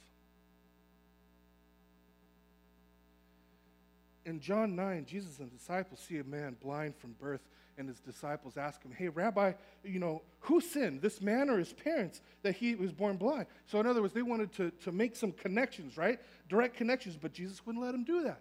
In 4.27 4.41
John 4.41 4.75
9, 4.75 5.07
Jesus 5.07 5.39
and 5.39 5.57
disciples 5.57 6.01
see 6.01 6.19
a 6.19 6.25
man 6.25 6.57
blind 6.61 6.97
from 6.97 7.13
birth, 7.13 7.43
and 7.79 7.89
his 7.89 8.01
disciples 8.01 8.57
ask 8.57 8.83
him, 8.83 8.91
Hey, 8.91 9.09
Rabbi, 9.09 9.53
you 9.85 10.01
know, 10.01 10.23
who 10.41 10.61
sinned, 10.61 11.01
this 11.01 11.21
man 11.21 11.49
or 11.49 11.59
his 11.59 11.73
parents, 11.73 12.21
that 12.43 12.57
he 12.57 12.75
was 12.75 12.93
born 12.93 13.19
blind? 13.19 13.47
So, 13.67 13.79
in 13.79 13.87
other 13.87 14.03
words, 14.03 14.15
they 14.15 14.23
wanted 14.23 14.53
to, 14.55 14.73
to 14.83 14.91
make 14.91 15.15
some 15.15 15.31
connections, 15.31 15.97
right? 15.97 16.19
Direct 16.49 16.77
connections, 16.77 17.17
but 17.17 17.33
Jesus 17.33 17.65
wouldn't 17.65 17.85
let 17.85 17.95
him 17.95 18.03
do 18.03 18.25
that. 18.25 18.41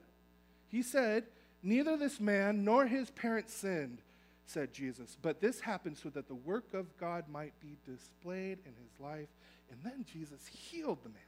He 0.70 0.82
said, 0.82 1.26
Neither 1.62 1.98
this 1.98 2.20
man 2.20 2.64
nor 2.64 2.88
his 2.88 3.12
parents 3.12 3.54
sinned, 3.54 4.00
said 4.48 4.74
Jesus, 4.74 5.18
but 5.22 5.40
this 5.40 5.60
happened 5.60 5.98
so 5.98 6.10
that 6.10 6.28
the 6.28 6.36
work 6.36 6.74
of 6.74 6.98
God 6.98 7.26
might 7.30 7.54
be 7.60 7.78
displayed 7.86 8.58
in 8.66 8.74
his 8.82 9.00
life. 9.00 9.28
And 9.72 9.80
then 9.84 10.06
Jesus 10.12 10.48
healed 10.48 11.00
the 11.04 11.10
man. 11.10 11.25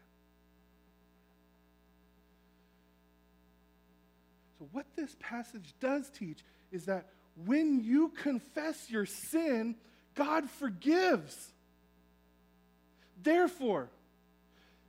So, 4.60 4.68
what 4.72 4.86
this 4.96 5.16
passage 5.20 5.74
does 5.80 6.10
teach 6.10 6.44
is 6.72 6.86
that 6.86 7.08
when 7.46 7.84
you 7.84 8.10
confess 8.10 8.90
your 8.90 9.06
sin, 9.06 9.76
God 10.16 10.50
forgives. 10.50 11.54
Therefore, 13.22 13.90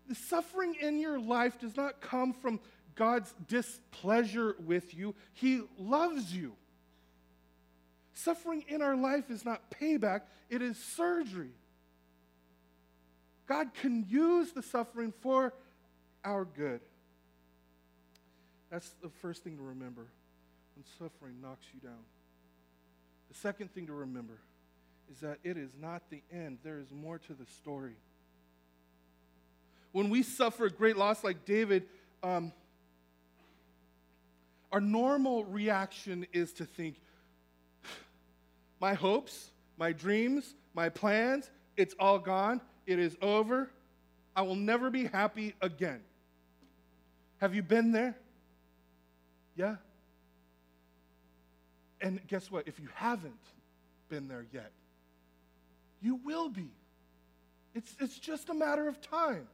the 0.08 0.14
suffering 0.14 0.74
in 0.80 0.98
your 0.98 1.20
life 1.20 1.60
does 1.60 1.76
not 1.76 2.00
come 2.00 2.32
from 2.32 2.60
God's 2.94 3.32
displeasure 3.46 4.56
with 4.64 4.94
you, 4.94 5.14
He 5.34 5.62
loves 5.78 6.34
you. 6.34 6.54
Suffering 8.14 8.64
in 8.66 8.82
our 8.82 8.96
life 8.96 9.30
is 9.30 9.44
not 9.44 9.70
payback, 9.70 10.22
it 10.48 10.62
is 10.62 10.76
surgery. 10.76 11.50
God 13.46 13.72
can 13.74 14.04
use 14.08 14.52
the 14.52 14.62
suffering 14.62 15.12
for 15.20 15.54
our 16.24 16.44
good. 16.44 16.80
That's 18.70 18.90
the 19.02 19.08
first 19.08 19.42
thing 19.42 19.56
to 19.56 19.62
remember 19.62 20.06
when 20.76 20.84
suffering 20.98 21.40
knocks 21.40 21.66
you 21.72 21.80
down. 21.80 22.04
The 23.28 23.34
second 23.34 23.72
thing 23.72 23.86
to 23.86 23.92
remember 23.92 24.38
is 25.10 25.20
that 25.20 25.38
it 25.42 25.56
is 25.56 25.70
not 25.80 26.02
the 26.10 26.22
end, 26.30 26.58
there 26.62 26.78
is 26.78 26.90
more 26.92 27.18
to 27.18 27.34
the 27.34 27.46
story. 27.46 27.96
When 29.92 30.10
we 30.10 30.22
suffer 30.22 30.66
a 30.66 30.70
great 30.70 30.96
loss 30.96 31.24
like 31.24 31.44
David, 31.46 31.84
um, 32.22 32.52
our 34.70 34.80
normal 34.80 35.44
reaction 35.44 36.26
is 36.32 36.52
to 36.54 36.66
think, 36.66 36.96
my 38.80 38.94
hopes, 38.94 39.50
my 39.78 39.92
dreams, 39.92 40.54
my 40.74 40.90
plans, 40.90 41.50
it's 41.76 41.94
all 41.98 42.18
gone. 42.18 42.60
It 42.86 42.98
is 42.98 43.16
over. 43.22 43.70
I 44.36 44.42
will 44.42 44.56
never 44.56 44.90
be 44.90 45.06
happy 45.06 45.54
again. 45.60 46.00
Have 47.40 47.54
you 47.54 47.62
been 47.62 47.92
there? 47.92 48.16
Yeah? 49.58 49.74
And 52.00 52.20
guess 52.28 52.48
what? 52.48 52.68
If 52.68 52.78
you 52.78 52.88
haven't 52.94 53.34
been 54.08 54.28
there 54.28 54.46
yet, 54.52 54.70
you 56.00 56.20
will 56.24 56.48
be. 56.48 56.70
It's, 57.74 57.96
it's 57.98 58.18
just 58.18 58.50
a 58.50 58.54
matter 58.54 58.86
of 58.86 59.00
time. 59.00 59.48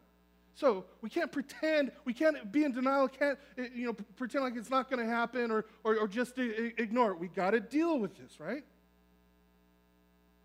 So 0.56 0.84
we 1.00 1.08
can't 1.08 1.32
pretend, 1.32 1.90
we 2.04 2.12
can't 2.12 2.52
be 2.52 2.64
in 2.64 2.72
denial, 2.72 3.08
can't 3.08 3.38
eh, 3.58 3.68
you 3.74 3.86
know, 3.86 3.96
pretend 4.16 4.44
like 4.44 4.56
it's 4.56 4.70
not 4.70 4.90
going 4.90 5.04
to 5.04 5.10
happen 5.10 5.50
or, 5.50 5.64
or, 5.82 5.96
or 5.96 6.06
just 6.06 6.38
ignore 6.38 7.12
it. 7.12 7.18
We 7.18 7.28
got 7.28 7.52
to 7.52 7.60
deal 7.60 7.98
with 7.98 8.16
this, 8.18 8.38
right? 8.38 8.62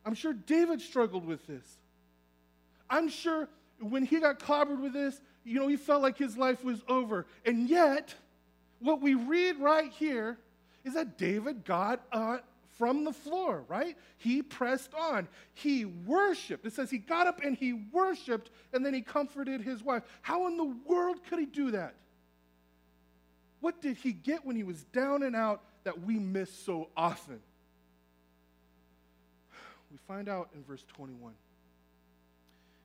I'm 0.05 0.15
sure 0.15 0.33
David 0.33 0.81
struggled 0.81 1.27
with 1.27 1.45
this. 1.45 1.77
I'm 2.89 3.09
sure 3.09 3.49
when 3.81 4.05
he 4.05 4.21
got 4.21 4.39
clobbered 4.39 4.81
with 4.81 4.93
this, 4.93 5.19
you 5.43 5.59
know, 5.59 5.67
he 5.67 5.75
felt 5.75 6.01
like 6.01 6.17
his 6.17 6.37
life 6.37 6.63
was 6.63 6.81
over. 6.87 7.27
And 7.45 7.69
yet, 7.69 8.15
what 8.79 9.01
we 9.01 9.15
read 9.15 9.59
right 9.59 9.91
here 9.91 10.37
is 10.83 10.93
that 10.93 11.17
David 11.17 11.65
got 11.65 12.01
uh, 12.11 12.37
from 12.77 13.03
the 13.03 13.11
floor, 13.11 13.65
right? 13.67 13.97
He 14.17 14.41
pressed 14.41 14.93
on. 14.93 15.27
He 15.53 15.85
worshiped. 15.85 16.65
It 16.65 16.73
says 16.73 16.89
he 16.89 16.97
got 16.97 17.27
up 17.27 17.41
and 17.43 17.55
he 17.55 17.73
worshiped 17.73 18.49
and 18.73 18.85
then 18.85 18.93
he 18.93 19.01
comforted 19.01 19.61
his 19.61 19.83
wife. 19.83 20.03
How 20.21 20.47
in 20.47 20.57
the 20.57 20.75
world 20.85 21.17
could 21.29 21.39
he 21.39 21.45
do 21.45 21.71
that? 21.71 21.95
What 23.59 23.81
did 23.81 23.97
he 23.97 24.13
get 24.13 24.45
when 24.45 24.55
he 24.55 24.63
was 24.63 24.83
down 24.85 25.23
and 25.23 25.35
out 25.35 25.61
that 25.83 26.01
we 26.01 26.17
miss 26.17 26.49
so 26.51 26.87
often? 26.95 27.41
We 29.91 29.97
find 30.07 30.29
out 30.29 30.49
in 30.55 30.63
verse 30.63 30.85
21. 30.95 31.33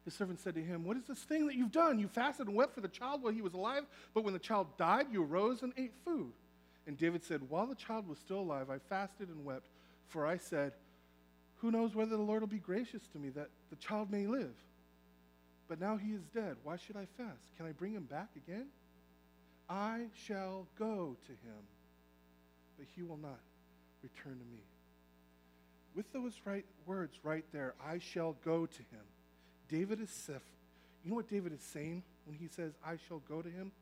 His 0.05 0.15
servant 0.15 0.39
said 0.41 0.55
to 0.55 0.63
him, 0.63 0.85
What 0.85 0.97
is 0.97 1.05
this 1.05 1.21
thing 1.21 1.47
that 1.47 1.55
you've 1.55 1.73
done? 1.73 1.99
You 1.99 2.09
fasted 2.09 2.47
and 2.47 2.55
wept 2.55 2.75
for 2.75 2.83
the 2.83 2.89
child 2.89 3.23
while 3.23 3.33
he 3.33 3.41
was 3.41 3.55
alive, 3.55 3.85
but 4.13 4.23
when 4.23 4.35
the 4.35 4.39
child 4.39 4.77
died, 4.77 5.07
you 5.11 5.25
arose 5.25 5.63
and 5.63 5.73
ate 5.77 5.95
food. 6.05 6.33
And 6.87 6.99
David 6.99 7.25
said, 7.25 7.49
While 7.49 7.67
the 7.67 7.75
child 7.75 8.07
was 8.07 8.19
still 8.19 8.41
alive, 8.41 8.69
I 8.69 8.79
fasted 8.79 9.29
and 9.29 9.45
wept, 9.45 9.69
for 10.09 10.27
I 10.27 10.37
said, 10.37 10.73
Who 11.57 11.71
knows 11.71 11.95
whether 11.95 12.17
the 12.17 12.23
Lord 12.23 12.43
will 12.43 12.49
be 12.49 12.59
gracious 12.59 13.07
to 13.13 13.19
me 13.19 13.31
that 13.31 13.49
the 13.71 13.77
child 13.77 14.11
may 14.11 14.27
live? 14.27 14.55
But 15.69 15.81
now 15.81 15.97
he 15.97 16.13
is 16.13 16.23
dead. 16.35 16.57
Why 16.63 16.77
should 16.77 16.97
I 16.97 17.07
fast? 17.17 17.49
Can 17.57 17.65
I 17.65 17.73
bring 17.73 17.95
him 17.95 18.05
back 18.05 18.29
again? 18.37 18.67
I 19.71 20.09
shall 20.27 20.67
go 20.79 21.17
to 21.25 21.33
him, 21.33 21.63
but 22.77 22.87
he 22.95 23.03
will 23.03 23.17
not 23.17 23.41
return 24.03 24.35
to 24.39 24.45
me. 24.53 24.61
With 25.95 26.13
those 26.13 26.35
right 26.45 26.67
words 26.85 27.19
right 27.23 27.45
there, 27.53 27.73
I 27.83 27.99
shall 27.99 28.37
go 28.45 28.67
to 28.67 28.79
him 28.79 29.01
David 29.69 30.01
is 30.01 30.11
Sif. 30.11 30.43
You 31.05 31.11
know 31.11 31.17
what 31.17 31.29
David 31.29 31.53
is 31.53 31.61
saying 31.61 32.03
when 32.27 32.37
he 32.37 32.49
says, 32.49 32.73
I 32.85 32.97
shall 33.09 33.23
go 33.29 33.43
to 33.43 33.49
him? 33.49 33.73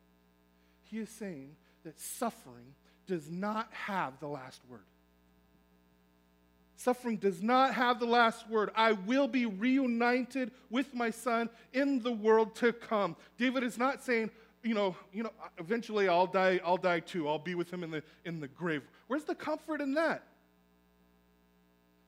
He 0.90 0.99
is 0.99 1.09
saying 1.09 1.55
that 1.85 2.01
suffering 2.01 2.75
does 3.07 3.31
not 3.31 3.68
have 3.73 4.18
the 4.21 4.29
last 4.29 4.61
word. 4.68 4.81
Suffering 6.77 7.16
does 7.16 7.40
not 7.40 7.75
have 7.75 8.01
the 8.01 8.07
last 8.07 8.49
word. 8.49 8.71
I 8.75 8.92
will 8.92 9.29
be 9.29 9.47
reunited 9.47 10.51
with 10.68 10.92
my 10.95 11.11
son 11.11 11.49
in 11.73 12.03
the 12.03 12.11
world 12.11 12.57
to 12.57 12.73
come. 12.73 13.14
David 13.38 13.62
is 13.62 13.79
not 13.79 14.03
saying, 14.03 14.31
you 14.64 14.75
know, 14.75 14.97
you 15.12 15.23
know, 15.23 15.31
eventually 15.59 16.09
I'll 16.09 16.27
die, 16.27 16.61
I'll 16.64 16.77
die 16.77 17.01
too. 17.01 17.29
I'll 17.29 17.38
be 17.38 17.55
with 17.55 17.73
him 17.73 17.85
in 17.85 17.90
the 17.92 18.03
in 18.25 18.40
the 18.40 18.49
grave. 18.49 18.83
Where's 19.07 19.25
the 19.25 19.35
comfort 19.35 19.81
in 19.81 19.95
that? 19.95 20.25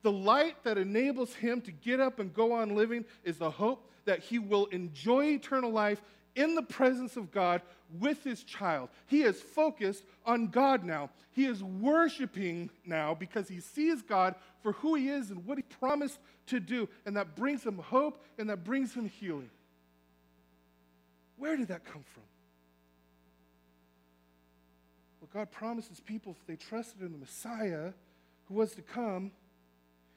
The 0.05 0.11
light 0.11 0.63
that 0.65 0.77
enables 0.77 1.33
him 1.33 1.61
to 1.61 1.71
get 1.71 1.99
up 1.99 2.19
and 2.19 2.31
go 2.31 2.51
on 2.51 2.75
living 2.75 3.05
is 3.23 3.39
the 3.39 3.49
hope 3.49 3.89
that 4.05 4.19
he 4.19 4.37
will 4.37 4.67
enjoy 4.67 5.29
eternal 5.29 5.71
life 5.71 5.99
in 6.35 6.53
the 6.53 6.61
presence 6.61 7.17
of 7.17 7.31
God 7.31 7.63
with 7.99 8.23
his 8.23 8.43
child. 8.43 8.89
He 9.07 9.23
is 9.23 9.41
focused 9.41 10.03
on 10.23 10.49
God 10.49 10.83
now. 10.83 11.09
He 11.31 11.45
is 11.45 11.63
worshiping 11.63 12.69
now 12.85 13.15
because 13.15 13.47
he 13.47 13.59
sees 13.59 14.03
God 14.03 14.35
for 14.61 14.73
who 14.73 14.93
he 14.93 15.09
is 15.09 15.31
and 15.31 15.43
what 15.43 15.57
he 15.57 15.63
promised 15.63 16.19
to 16.49 16.59
do. 16.59 16.87
And 17.07 17.17
that 17.17 17.35
brings 17.35 17.63
him 17.63 17.79
hope 17.79 18.23
and 18.37 18.47
that 18.51 18.63
brings 18.63 18.93
him 18.93 19.09
healing. 19.09 19.49
Where 21.37 21.57
did 21.57 21.69
that 21.69 21.83
come 21.83 22.03
from? 22.13 22.21
Well, 25.19 25.29
God 25.33 25.49
promises 25.49 25.99
people 25.99 26.35
if 26.39 26.45
they 26.45 26.57
trusted 26.57 27.01
in 27.01 27.11
the 27.11 27.17
Messiah 27.17 27.91
who 28.47 28.53
was 28.53 28.73
to 28.75 28.83
come, 28.83 29.31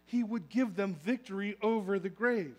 he 0.08 0.24
would 0.24 0.48
give 0.48 0.74
them 0.74 0.94
victory 1.04 1.56
over 1.60 1.98
the 1.98 2.08
grave. 2.08 2.56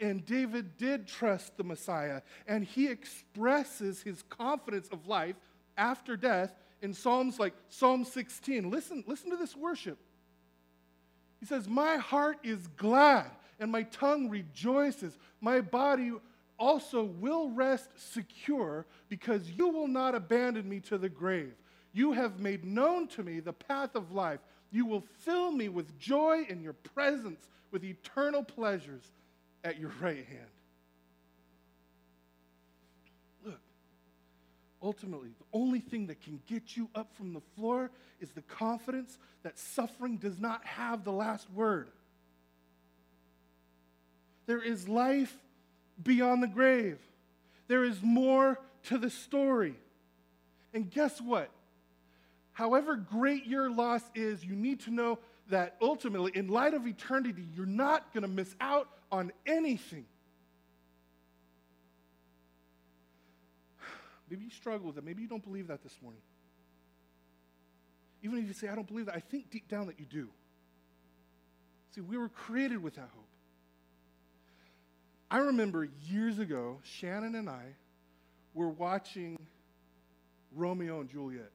And 0.00 0.24
David 0.24 0.76
did 0.78 1.06
trust 1.06 1.56
the 1.56 1.62
Messiah, 1.62 2.22
and 2.48 2.64
he 2.64 2.88
expresses 2.88 4.02
his 4.02 4.22
confidence 4.28 4.88
of 4.90 5.06
life 5.06 5.36
after 5.76 6.16
death 6.16 6.54
in 6.80 6.94
Psalms 6.94 7.38
like 7.38 7.52
Psalm 7.68 8.04
16. 8.04 8.70
Listen, 8.70 9.04
listen 9.06 9.30
to 9.30 9.36
this 9.36 9.54
worship. 9.54 9.98
He 11.38 11.46
says, 11.46 11.68
My 11.68 11.96
heart 11.96 12.38
is 12.42 12.66
glad, 12.78 13.30
and 13.60 13.70
my 13.70 13.82
tongue 13.84 14.30
rejoices. 14.30 15.16
My 15.42 15.60
body 15.60 16.12
also 16.58 17.04
will 17.04 17.50
rest 17.50 17.90
secure, 17.96 18.86
because 19.10 19.50
you 19.50 19.68
will 19.68 19.88
not 19.88 20.14
abandon 20.14 20.66
me 20.66 20.80
to 20.80 20.96
the 20.96 21.10
grave. 21.10 21.52
You 21.92 22.12
have 22.12 22.40
made 22.40 22.64
known 22.64 23.06
to 23.08 23.22
me 23.22 23.40
the 23.40 23.52
path 23.52 23.94
of 23.94 24.12
life. 24.12 24.40
You 24.74 24.86
will 24.86 25.04
fill 25.20 25.52
me 25.52 25.68
with 25.68 25.96
joy 26.00 26.46
in 26.48 26.60
your 26.60 26.72
presence, 26.72 27.46
with 27.70 27.84
eternal 27.84 28.42
pleasures 28.42 29.04
at 29.62 29.78
your 29.78 29.92
right 30.00 30.26
hand. 30.26 30.50
Look, 33.46 33.60
ultimately, 34.82 35.28
the 35.28 35.44
only 35.52 35.78
thing 35.78 36.08
that 36.08 36.20
can 36.22 36.40
get 36.48 36.76
you 36.76 36.88
up 36.92 37.14
from 37.14 37.34
the 37.34 37.40
floor 37.54 37.92
is 38.20 38.30
the 38.30 38.42
confidence 38.42 39.16
that 39.44 39.60
suffering 39.60 40.16
does 40.16 40.40
not 40.40 40.64
have 40.64 41.04
the 41.04 41.12
last 41.12 41.48
word. 41.52 41.86
There 44.46 44.60
is 44.60 44.88
life 44.88 45.36
beyond 46.02 46.42
the 46.42 46.48
grave. 46.48 46.98
There 47.68 47.84
is 47.84 48.02
more 48.02 48.58
to 48.86 48.98
the 48.98 49.10
story. 49.10 49.76
And 50.72 50.90
guess 50.90 51.20
what? 51.20 51.48
However 52.54 52.96
great 52.96 53.46
your 53.46 53.70
loss 53.70 54.02
is, 54.14 54.42
you 54.42 54.56
need 54.56 54.80
to 54.80 54.90
know 54.90 55.18
that 55.50 55.76
ultimately, 55.82 56.32
in 56.34 56.48
light 56.48 56.72
of 56.72 56.86
eternity, 56.86 57.44
you're 57.54 57.66
not 57.66 58.14
going 58.14 58.22
to 58.22 58.28
miss 58.28 58.56
out 58.60 58.88
on 59.12 59.30
anything. 59.44 60.06
Maybe 64.30 64.44
you 64.44 64.50
struggle 64.50 64.86
with 64.86 64.96
it. 64.96 65.04
Maybe 65.04 65.20
you 65.20 65.28
don't 65.28 65.44
believe 65.44 65.66
that 65.68 65.82
this 65.82 65.94
morning. 66.02 66.22
Even 68.22 68.38
if 68.38 68.46
you 68.46 68.54
say, 68.54 68.68
I 68.68 68.74
don't 68.74 68.88
believe 68.88 69.06
that, 69.06 69.16
I 69.16 69.20
think 69.20 69.50
deep 69.50 69.68
down 69.68 69.86
that 69.88 70.00
you 70.00 70.06
do. 70.06 70.28
See, 71.94 72.00
we 72.00 72.16
were 72.16 72.30
created 72.30 72.82
with 72.82 72.94
that 72.94 73.10
hope. 73.14 73.28
I 75.30 75.38
remember 75.38 75.88
years 76.06 76.38
ago, 76.38 76.78
Shannon 76.82 77.34
and 77.34 77.50
I 77.50 77.74
were 78.54 78.68
watching 78.68 79.38
Romeo 80.54 81.00
and 81.00 81.10
Juliet 81.10 81.50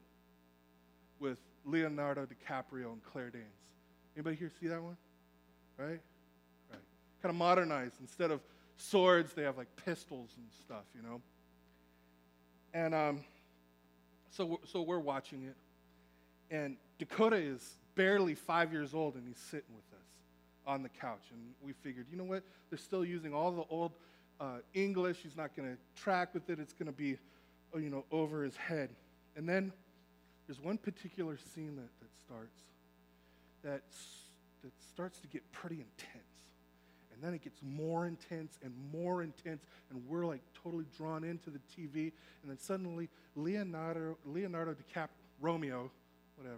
with 1.20 1.38
Leonardo 1.64 2.26
DiCaprio 2.26 2.92
and 2.92 3.04
Claire 3.04 3.30
Danes. 3.30 3.44
Anybody 4.16 4.36
here 4.36 4.50
see 4.60 4.66
that 4.68 4.82
one? 4.82 4.96
Right? 5.76 6.00
Right. 6.70 6.80
Kind 7.22 7.30
of 7.30 7.36
modernized. 7.36 7.94
Instead 8.00 8.30
of 8.30 8.40
swords, 8.76 9.32
they 9.34 9.42
have 9.42 9.56
like 9.56 9.68
pistols 9.84 10.30
and 10.36 10.46
stuff, 10.64 10.84
you 10.94 11.02
know? 11.02 11.20
And 12.72 12.94
um, 12.94 13.20
so, 14.30 14.60
so 14.64 14.82
we're 14.82 14.98
watching 14.98 15.44
it. 15.44 15.56
And 16.54 16.76
Dakota 16.98 17.36
is 17.36 17.76
barely 17.94 18.34
five 18.34 18.72
years 18.72 18.94
old, 18.94 19.14
and 19.14 19.26
he's 19.26 19.38
sitting 19.38 19.74
with 19.74 19.98
us 19.98 20.06
on 20.66 20.82
the 20.82 20.88
couch. 20.88 21.22
And 21.32 21.40
we 21.62 21.72
figured, 21.72 22.06
you 22.10 22.16
know 22.16 22.24
what? 22.24 22.42
They're 22.68 22.78
still 22.78 23.04
using 23.04 23.34
all 23.34 23.52
the 23.52 23.64
old 23.70 23.92
uh, 24.40 24.58
English. 24.74 25.18
He's 25.22 25.36
not 25.36 25.54
going 25.54 25.68
to 25.68 26.02
track 26.02 26.34
with 26.34 26.48
it. 26.50 26.58
It's 26.58 26.72
going 26.72 26.86
to 26.86 26.96
be, 26.96 27.18
you 27.74 27.90
know, 27.90 28.04
over 28.10 28.42
his 28.42 28.56
head. 28.56 28.90
And 29.36 29.48
then 29.48 29.72
there's 30.50 30.60
one 30.60 30.78
particular 30.78 31.38
scene 31.54 31.76
that, 31.76 31.88
that 32.00 32.10
starts 32.26 32.60
that, 33.62 33.82
that 34.64 34.72
starts 34.92 35.20
to 35.20 35.28
get 35.28 35.42
pretty 35.52 35.76
intense. 35.76 36.24
And 37.14 37.22
then 37.22 37.34
it 37.34 37.44
gets 37.44 37.60
more 37.62 38.04
intense 38.04 38.58
and 38.64 38.72
more 38.92 39.22
intense, 39.22 39.62
and 39.90 40.02
we're 40.08 40.26
like 40.26 40.40
totally 40.64 40.86
drawn 40.96 41.22
into 41.22 41.50
the 41.50 41.60
TV. 41.70 42.10
And 42.42 42.50
then 42.50 42.58
suddenly, 42.58 43.08
Leonardo, 43.36 44.16
Leonardo 44.26 44.74
DiCaprio, 44.74 45.06
Romeo, 45.40 45.88
whatever, 46.34 46.56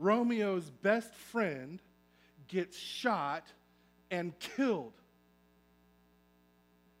Romeo's 0.00 0.70
best 0.70 1.14
friend 1.14 1.78
gets 2.48 2.76
shot 2.76 3.46
and 4.10 4.36
killed. 4.40 4.94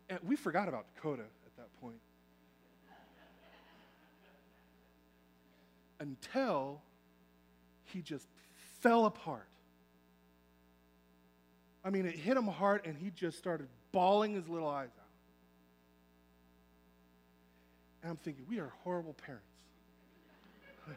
And 0.08 0.20
we 0.22 0.36
forgot 0.36 0.68
about 0.68 0.86
Dakota 0.94 1.22
at 1.22 1.56
that 1.56 1.80
point. 1.80 1.98
Until 6.00 6.80
he 7.84 8.02
just 8.02 8.26
fell 8.80 9.06
apart. 9.06 9.48
I 11.84 11.90
mean, 11.90 12.06
it 12.06 12.14
hit 12.14 12.36
him 12.36 12.46
hard 12.46 12.82
and 12.84 12.96
he 12.96 13.10
just 13.10 13.38
started 13.38 13.68
bawling 13.92 14.34
his 14.34 14.48
little 14.48 14.68
eyes 14.68 14.90
out. 14.98 15.04
And 18.02 18.10
I'm 18.10 18.16
thinking, 18.16 18.44
we 18.48 18.58
are 18.58 18.72
horrible 18.84 19.14
parents. 19.14 19.44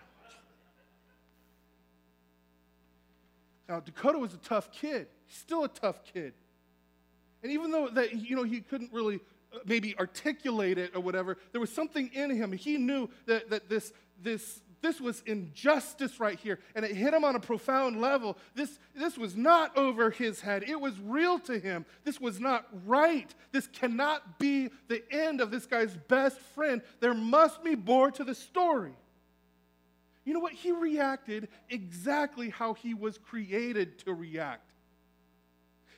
Now, 3.69 3.79
Dakota 3.79 4.17
was 4.19 4.33
a 4.33 4.37
tough 4.37 4.69
kid. 4.73 5.07
He's 5.27 5.37
still 5.37 5.63
a 5.63 5.69
tough 5.69 6.03
kid. 6.03 6.33
And 7.41 7.51
even 7.53 7.71
though 7.71 7.87
that, 7.89 8.13
you 8.13 8.35
know, 8.35 8.43
he 8.43 8.59
couldn't 8.59 8.91
really 8.91 9.21
uh, 9.53 9.59
maybe 9.65 9.97
articulate 9.97 10.77
it 10.77 10.93
or 10.93 11.01
whatever, 11.01 11.37
there 11.53 11.61
was 11.61 11.71
something 11.71 12.09
in 12.13 12.29
him. 12.31 12.51
He 12.51 12.77
knew 12.77 13.09
that, 13.27 13.49
that 13.49 13.69
this, 13.69 13.93
this, 14.21 14.61
this 14.81 14.99
was 14.99 15.21
injustice 15.25 16.19
right 16.19 16.39
here. 16.39 16.59
And 16.75 16.83
it 16.83 16.95
hit 16.95 17.13
him 17.13 17.23
on 17.23 17.35
a 17.35 17.39
profound 17.39 18.01
level. 18.01 18.37
This, 18.55 18.79
this 18.95 19.17
was 19.17 19.35
not 19.35 19.77
over 19.77 20.09
his 20.09 20.41
head, 20.41 20.63
it 20.67 20.79
was 20.79 20.99
real 20.99 21.39
to 21.39 21.59
him. 21.59 21.85
This 22.03 22.19
was 22.19 22.39
not 22.39 22.67
right. 22.85 23.33
This 23.51 23.67
cannot 23.67 24.39
be 24.39 24.69
the 24.87 25.03
end 25.11 25.41
of 25.41 25.51
this 25.51 25.65
guy's 25.65 25.95
best 26.07 26.39
friend. 26.55 26.81
There 26.99 27.13
must 27.13 27.63
be 27.63 27.75
more 27.75 28.11
to 28.11 28.23
the 28.23 28.35
story. 28.35 28.93
You 30.23 30.33
know 30.33 30.39
what? 30.39 30.53
He 30.53 30.71
reacted 30.71 31.47
exactly 31.69 32.49
how 32.49 32.73
he 32.73 32.93
was 32.93 33.17
created 33.17 33.99
to 33.99 34.13
react. 34.13 34.71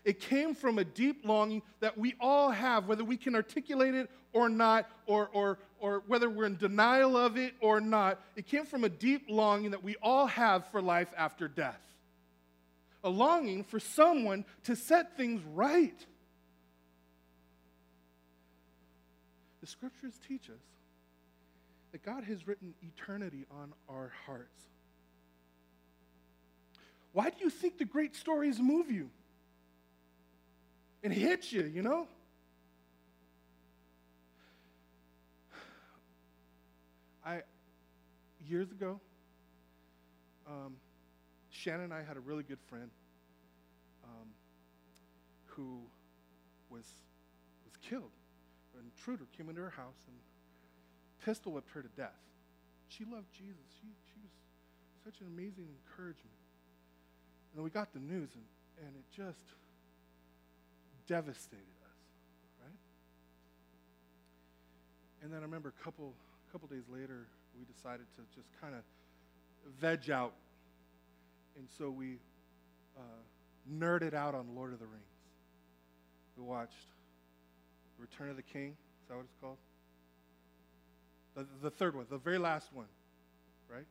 It 0.06 0.20
came 0.20 0.54
from 0.54 0.80
a 0.80 0.84
deep 0.84 1.26
longing 1.26 1.62
that 1.80 1.98
we 1.98 2.16
all 2.20 2.50
have, 2.50 2.88
whether 2.88 3.06
we 3.06 3.16
can 3.16 3.36
articulate 3.36 3.96
it 3.96 4.10
or 4.34 4.50
not, 4.50 4.90
or, 5.06 5.30
or, 5.34 5.60
or 5.84 6.02
whether 6.08 6.30
we're 6.30 6.46
in 6.46 6.56
denial 6.56 7.18
of 7.18 7.36
it 7.38 7.56
or 7.60 7.82
not. 7.82 8.18
It 8.38 8.48
came 8.48 8.66
from 8.66 8.86
a 8.86 8.90
deep 8.90 9.26
longing 9.28 9.72
that 9.72 9.84
we 9.84 9.98
all 10.02 10.28
have 10.28 10.66
for 10.68 10.82
life 10.82 11.10
after 11.18 11.50
death. 11.50 11.82
A 13.04 13.10
longing 13.10 13.66
for 13.66 13.82
someone 13.82 14.46
to 14.64 14.78
set 14.78 15.18
things 15.18 15.42
right. 15.54 16.06
The 19.60 19.68
scriptures 19.68 20.14
teach 20.26 20.50
us 20.50 20.64
that 21.92 22.02
God 22.02 22.24
has 22.24 22.48
written 22.48 22.74
eternity 22.82 23.46
on 23.52 23.74
our 23.90 24.14
hearts. 24.26 24.64
Why 27.12 27.30
do 27.30 27.36
you 27.42 27.50
think 27.50 27.78
the 27.78 27.84
great 27.84 28.16
stories 28.16 28.58
move 28.58 28.90
you? 28.90 29.10
and 31.04 31.14
hit 31.14 31.52
you, 31.52 31.64
you 31.64 31.82
know? 31.82 32.08
Years 38.48 38.72
ago, 38.72 39.00
um, 40.48 40.76
Shannon 41.50 41.86
and 41.86 41.94
I 41.94 42.04
had 42.04 42.18
a 42.18 42.20
really 42.20 42.44
good 42.44 42.60
friend 42.68 42.90
um, 44.04 44.28
who 45.48 45.80
was, 46.70 46.86
was 47.66 47.74
killed. 47.88 48.12
An 48.78 48.86
intruder 48.98 49.26
came 49.38 49.50
into 49.50 49.62
her 49.62 49.70
house 49.70 50.02
and 50.08 50.16
pistol 51.24 51.54
whipped 51.54 51.70
her 51.72 51.82
to 51.82 51.88
death. 51.96 52.20
She 52.90 53.06
loved 53.06 53.32
Jesus. 53.34 53.64
She, 53.82 53.88
she 53.88 54.20
was 54.22 54.32
such 55.06 55.22
an 55.22 55.28
amazing 55.28 55.68
encouragement. 55.70 56.38
And 57.52 57.60
then 57.60 57.64
we 57.64 57.70
got 57.70 57.94
the 57.94 58.00
news, 58.00 58.30
and, 58.34 58.44
and 58.88 58.96
it 58.96 59.06
just 59.16 59.46
devastated 61.08 61.78
us, 61.86 62.00
right? 62.62 62.80
And 65.22 65.32
then 65.32 65.40
I 65.40 65.44
remember 65.44 65.70
a 65.70 65.84
couple, 65.84 66.14
couple 66.52 66.68
days 66.68 66.86
later, 66.92 67.28
we 67.58 67.66
decided 67.66 68.06
to 68.16 68.22
just 68.36 68.48
kind 68.62 68.76
of 68.76 68.82
veg 69.80 70.10
out. 70.10 70.34
And 71.58 71.68
so 71.78 71.90
we 71.90 72.18
uh, 72.98 73.02
nerded 73.72 74.14
out 74.14 74.36
on 74.36 74.56
Lord 74.56 74.74
of 74.74 74.80
the 74.80 74.86
Rings. 74.86 75.04
We 76.38 76.44
watched 76.44 76.74
Return 77.98 78.30
of 78.30 78.36
the 78.36 78.44
King. 78.44 78.70
Is 79.04 79.10
that 79.10 79.16
what 79.16 79.26
it's 79.26 79.36
called? 79.40 79.58
The, 81.36 81.48
the 81.62 81.70
third 81.70 81.96
one, 81.96 82.06
the 82.10 82.18
very 82.18 82.38
last 82.38 82.72
one, 82.74 82.88
right? 83.70 83.86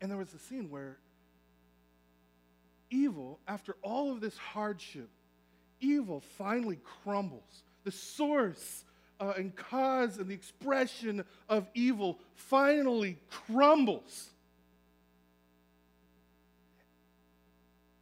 And 0.00 0.10
there 0.10 0.18
was 0.18 0.32
a 0.34 0.38
scene 0.38 0.70
where 0.70 0.98
evil, 2.90 3.38
after 3.48 3.76
all 3.82 4.12
of 4.12 4.20
this 4.20 4.36
hardship, 4.36 5.08
evil 5.80 6.22
finally 6.38 6.78
crumbles. 7.02 7.62
The 7.84 7.92
source 7.92 8.84
uh, 9.20 9.34
and 9.36 9.54
cause 9.54 10.18
and 10.18 10.28
the 10.28 10.34
expression 10.34 11.24
of 11.48 11.68
evil 11.74 12.18
finally 12.34 13.18
crumbles. 13.30 14.30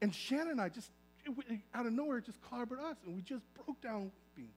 And 0.01 0.15
Shannon 0.15 0.53
and 0.53 0.61
I 0.61 0.69
just, 0.69 0.91
it, 1.25 1.61
out 1.75 1.87
of 1.87 1.93
nowhere, 1.93 2.21
just 2.21 2.41
clobbered 2.43 2.81
us, 2.81 2.97
and 3.07 3.15
we 3.15 3.23
just 3.23 3.45
broke 3.55 3.81
down 3.81 4.11
weeping. 4.37 4.51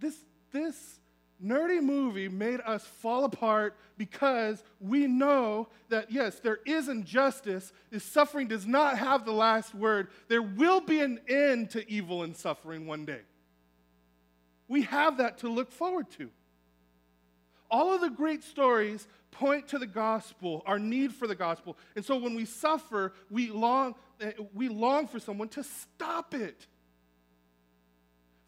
This, 0.00 0.16
this 0.50 1.00
nerdy 1.44 1.82
movie 1.82 2.28
made 2.28 2.60
us 2.64 2.84
fall 2.84 3.24
apart 3.24 3.76
because 3.98 4.64
we 4.80 5.06
know 5.06 5.68
that, 5.88 6.10
yes, 6.10 6.40
there 6.40 6.60
is 6.64 6.88
injustice. 6.88 7.72
This 7.90 8.04
suffering 8.04 8.48
does 8.48 8.66
not 8.66 8.96
have 8.98 9.24
the 9.24 9.32
last 9.32 9.74
word. 9.74 10.08
There 10.28 10.42
will 10.42 10.80
be 10.80 11.00
an 11.00 11.20
end 11.28 11.70
to 11.70 11.90
evil 11.90 12.22
and 12.22 12.36
suffering 12.36 12.86
one 12.86 13.04
day. 13.04 13.20
We 14.68 14.82
have 14.82 15.18
that 15.18 15.38
to 15.38 15.48
look 15.48 15.72
forward 15.72 16.10
to. 16.18 16.30
All 17.70 17.94
of 17.94 18.00
the 18.00 18.10
great 18.10 18.44
stories 18.44 19.08
point 19.30 19.68
to 19.68 19.78
the 19.78 19.86
gospel, 19.86 20.62
our 20.66 20.78
need 20.78 21.12
for 21.12 21.26
the 21.26 21.34
gospel. 21.34 21.76
And 21.96 22.04
so 22.04 22.16
when 22.16 22.34
we 22.34 22.44
suffer, 22.44 23.12
we 23.30 23.50
long, 23.50 23.94
we 24.54 24.68
long 24.68 25.06
for 25.06 25.20
someone 25.20 25.48
to 25.50 25.64
stop 25.64 26.34
it 26.34 26.66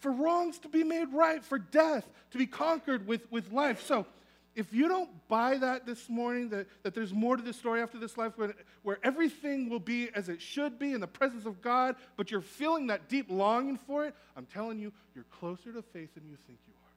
for 0.01 0.11
wrongs 0.11 0.59
to 0.61 0.69
be 0.69 0.83
made 0.83 1.13
right, 1.13 1.45
for 1.45 1.59
death 1.59 2.09
to 2.31 2.39
be 2.39 2.47
conquered 2.47 3.07
with, 3.07 3.31
with 3.31 3.53
life. 3.53 3.85
So, 3.87 4.07
if 4.55 4.73
you 4.73 4.89
don't 4.89 5.11
buy 5.29 5.57
that 5.59 5.87
this 5.87 6.09
morning, 6.09 6.49
that, 6.51 6.67
that 6.83 6.95
there's 6.95 7.13
more 7.13 7.37
to 7.37 7.43
the 7.43 7.53
story 7.53 7.81
after 7.83 7.99
this 7.99 8.19
life, 8.19 8.33
where, 8.37 8.55
where 8.83 8.99
everything 9.05 9.69
will 9.69 9.79
be 9.79 10.11
as 10.15 10.29
it 10.29 10.41
should 10.41 10.79
be 10.79 10.93
in 10.93 11.01
the 11.01 11.07
presence 11.07 11.47
of 11.47 11.63
God, 11.63 11.95
but 12.17 12.31
you're 12.31 12.41
feeling 12.41 12.89
that 12.89 13.09
deep 13.09 13.27
longing 13.29 13.77
for 13.77 14.07
it, 14.07 14.15
I'm 14.37 14.47
telling 14.47 14.79
you, 14.79 14.93
you're 15.15 15.27
closer 15.31 15.73
to 15.73 15.83
faith 15.83 16.15
than 16.15 16.27
you 16.27 16.37
think 16.47 16.59
you 16.67 16.75
are. 16.75 16.93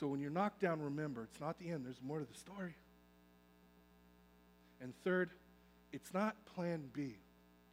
So 0.00 0.06
when 0.06 0.20
you're 0.20 0.30
knocked 0.30 0.60
down, 0.60 0.82
remember, 0.82 1.22
it's 1.22 1.40
not 1.40 1.58
the 1.58 1.70
end, 1.70 1.86
there's 1.86 2.02
more 2.02 2.18
to 2.18 2.26
the 2.30 2.38
story. 2.38 2.74
And 4.82 4.92
third, 5.02 5.30
it's 5.92 6.12
not 6.12 6.36
plan 6.54 6.82
B, 6.92 7.16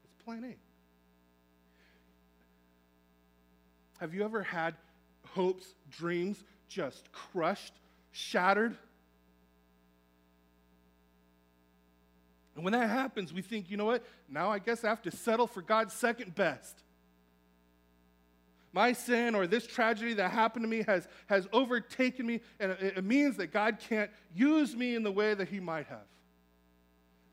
it's 0.06 0.14
plan 0.24 0.46
A. 0.46 0.56
Have 4.00 4.14
you 4.14 4.24
ever 4.24 4.42
had 4.42 4.76
hopes, 5.34 5.66
dreams 5.90 6.44
just 6.68 7.12
crushed, 7.12 7.74
shattered. 8.12 8.76
And 12.56 12.64
when 12.64 12.74
that 12.74 12.90
happens, 12.90 13.34
we 13.34 13.42
think, 13.42 13.70
you 13.70 13.78
know 13.78 13.86
what? 13.86 14.04
Now 14.30 14.50
I 14.50 14.60
guess 14.60 14.84
I 14.84 14.90
have 14.90 15.02
to 15.04 15.12
settle 15.12 15.48
for 15.48 15.62
God's 15.62 15.94
second 15.94 16.36
best. 16.36 16.84
My 18.74 18.94
sin 18.94 19.36
or 19.36 19.48
this 19.48 19.68
tragedy 19.68 20.14
that 20.14 20.32
happened 20.32 20.64
to 20.64 20.70
me 20.70 20.84
has, 20.84 21.08
has 21.28 21.48
overtaken 21.52 22.26
me, 22.26 22.40
and 22.60 22.72
it, 22.72 22.98
it 22.98 23.04
means 23.04 23.36
that 23.38 23.52
God 23.52 23.80
can't 23.80 24.10
use 24.34 24.76
me 24.76 24.96
in 24.96 25.04
the 25.04 25.12
way 25.12 25.34
that 25.34 25.50
He 25.50 25.60
might 25.60 25.88
have. 25.88 26.08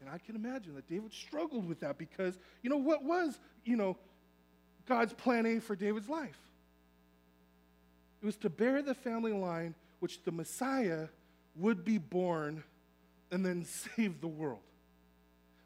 And 0.00 0.10
I 0.10 0.18
can 0.18 0.34
imagine 0.34 0.74
that 0.74 0.88
David 0.88 1.12
struggled 1.12 1.68
with 1.68 1.80
that 1.80 1.98
because, 1.98 2.38
you 2.62 2.70
know, 2.70 2.76
what 2.76 3.04
was, 3.04 3.38
you 3.64 3.76
know, 3.76 3.96
God's 4.86 5.12
plan 5.12 5.46
A 5.46 5.60
for 5.60 5.76
David's 5.76 6.08
life? 6.08 6.38
It 8.20 8.26
was 8.26 8.36
to 8.38 8.50
bear 8.50 8.82
the 8.82 8.94
family 8.94 9.32
line 9.32 9.74
which 10.00 10.22
the 10.24 10.32
Messiah 10.32 11.08
would 11.56 11.84
be 11.84 11.98
born 11.98 12.62
and 13.30 13.44
then 13.44 13.64
save 13.96 14.20
the 14.20 14.28
world. 14.28 14.60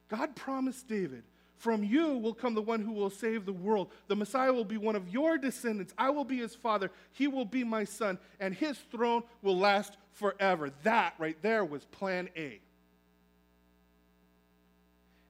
God 0.09 0.37
promised 0.37 0.89
David, 0.89 1.23
From 1.57 1.83
you 1.83 2.19
will 2.19 2.35
come 2.35 2.55
the 2.55 2.61
one 2.61 2.81
who 2.81 2.93
will 2.93 3.11
save 3.11 3.47
the 3.47 3.53
world. 3.53 3.91
The 4.09 4.17
Messiah 4.17 4.53
will 4.53 4.65
be 4.65 4.77
one 4.77 4.97
of 4.97 5.09
your 5.09 5.39
descendants. 5.39 5.95
I 5.97 6.11
will 6.11 6.25
be 6.25 6.39
his 6.39 6.55
father. 6.55 6.91
He 7.13 7.29
will 7.29 7.47
be 7.47 7.65
my 7.65 7.85
son, 7.85 8.19
and 8.39 8.55
his 8.55 8.79
throne 8.91 9.23
will 9.41 9.57
last 9.57 9.97
forever. 10.13 10.71
That 10.83 11.15
right 11.19 11.41
there 11.41 11.65
was 11.65 11.85
plan 11.87 12.29
A. 12.37 12.61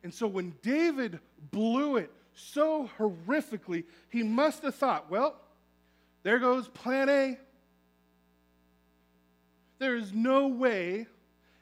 And 0.02 0.12
so 0.12 0.26
when 0.26 0.54
David 0.62 1.20
blew 1.52 1.96
it 1.96 2.11
so 2.35 2.90
horrifically, 2.98 3.85
he 4.08 4.22
must 4.22 4.62
have 4.62 4.74
thought, 4.74 5.11
well, 5.11 5.37
there 6.22 6.38
goes 6.38 6.68
plan 6.68 7.08
A. 7.08 7.38
There 9.78 9.96
is 9.96 10.12
no 10.12 10.48
way 10.48 11.06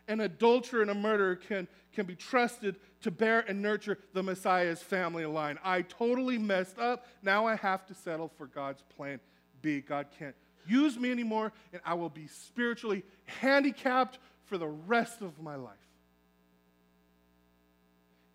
an 0.09 0.21
adulterer 0.21 0.83
and 0.83 0.91
a 0.91 0.95
murderer 0.95 1.37
can, 1.37 1.69
can 1.93 2.05
be 2.05 2.15
trusted 2.15 2.77
to 3.03 3.11
bear 3.11 3.41
and 3.49 3.63
nurture 3.63 3.97
the 4.13 4.23
Messiah's 4.23 4.83
family 4.83 5.25
line. 5.25 5.59
I 5.65 5.83
totally 5.83 6.37
messed 6.37 6.79
up. 6.79 7.07
Now 7.23 7.47
I 7.47 7.55
have 7.57 7.87
to 7.87 7.95
settle 7.95 8.29
for 8.37 8.47
God's 8.47 8.83
plan 8.97 9.21
B. 9.63 9.81
God 9.81 10.09
can't 10.19 10.35
use 10.67 10.99
me 10.99 11.11
anymore, 11.11 11.53
and 11.73 11.81
I 11.85 11.95
will 11.95 12.11
be 12.11 12.27
spiritually 12.27 13.05
handicapped 13.25 14.19
for 14.45 14.59
the 14.59 14.69
rest 14.69 15.23
of 15.23 15.41
my 15.41 15.57
life. 15.57 15.73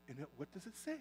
And 0.08 0.20
it, 0.20 0.28
what 0.38 0.52
does 0.54 0.66
it 0.66 0.78
say? 0.78 0.98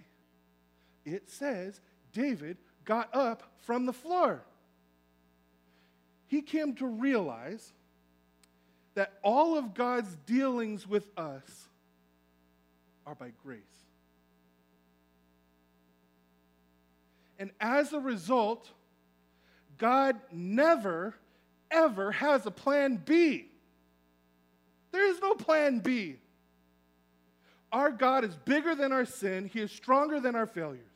It 1.04 1.30
says 1.30 1.80
David 2.12 2.56
got 2.84 3.14
up 3.14 3.54
from 3.58 3.87
the 3.87 3.92
floor. 3.92 4.42
He 6.26 6.42
came 6.42 6.74
to 6.76 6.87
realize 6.87 7.72
that 8.94 9.18
all 9.22 9.58
of 9.58 9.74
God's 9.74 10.14
dealings 10.26 10.87
with 10.87 11.06
us 11.16 11.68
are 13.06 13.14
by 13.14 13.32
grace. 13.42 13.60
And 17.38 17.50
as 17.60 17.92
a 17.92 18.00
result, 18.00 18.70
God 19.78 20.16
never, 20.32 21.14
ever 21.70 22.12
has 22.12 22.46
a 22.46 22.50
plan 22.50 22.96
B. 23.04 23.46
There 24.92 25.10
is 25.10 25.20
no 25.20 25.34
plan 25.34 25.80
B. 25.80 26.16
Our 27.72 27.90
God 27.90 28.22
is 28.24 28.37
bigger 28.44 28.76
than 28.76 28.92
our 28.92 29.04
sin, 29.04 29.50
He 29.52 29.60
is 29.60 29.72
stronger 29.72 30.20
than 30.20 30.37
our 30.37 30.46
failures. 30.46 30.93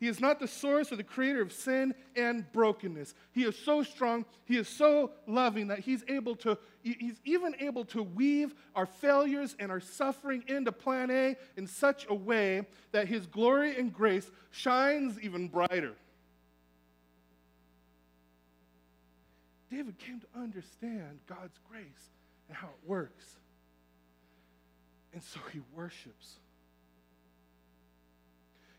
He 0.00 0.08
is 0.08 0.18
not 0.18 0.40
the 0.40 0.48
source 0.48 0.90
or 0.90 0.96
the 0.96 1.04
creator 1.04 1.42
of 1.42 1.52
sin 1.52 1.94
and 2.16 2.50
brokenness. 2.52 3.14
He 3.32 3.44
is 3.44 3.54
so 3.54 3.82
strong, 3.82 4.24
he 4.46 4.56
is 4.56 4.66
so 4.66 5.12
loving 5.26 5.68
that 5.68 5.80
he's 5.80 6.02
able 6.08 6.34
to 6.36 6.56
he's 6.82 7.20
even 7.26 7.54
able 7.60 7.84
to 7.84 8.02
weave 8.02 8.54
our 8.74 8.86
failures 8.86 9.54
and 9.58 9.70
our 9.70 9.80
suffering 9.80 10.42
into 10.48 10.72
plan 10.72 11.10
A 11.10 11.36
in 11.58 11.66
such 11.66 12.06
a 12.08 12.14
way 12.14 12.66
that 12.92 13.06
his 13.08 13.26
glory 13.26 13.78
and 13.78 13.92
grace 13.92 14.30
shines 14.50 15.20
even 15.20 15.48
brighter. 15.48 15.92
David 19.70 19.98
came 19.98 20.18
to 20.20 20.26
understand 20.34 21.18
God's 21.26 21.58
grace 21.70 22.10
and 22.48 22.56
how 22.56 22.68
it 22.68 22.88
works. 22.88 23.36
And 25.12 25.22
so 25.22 25.40
he 25.52 25.60
worships. 25.74 26.36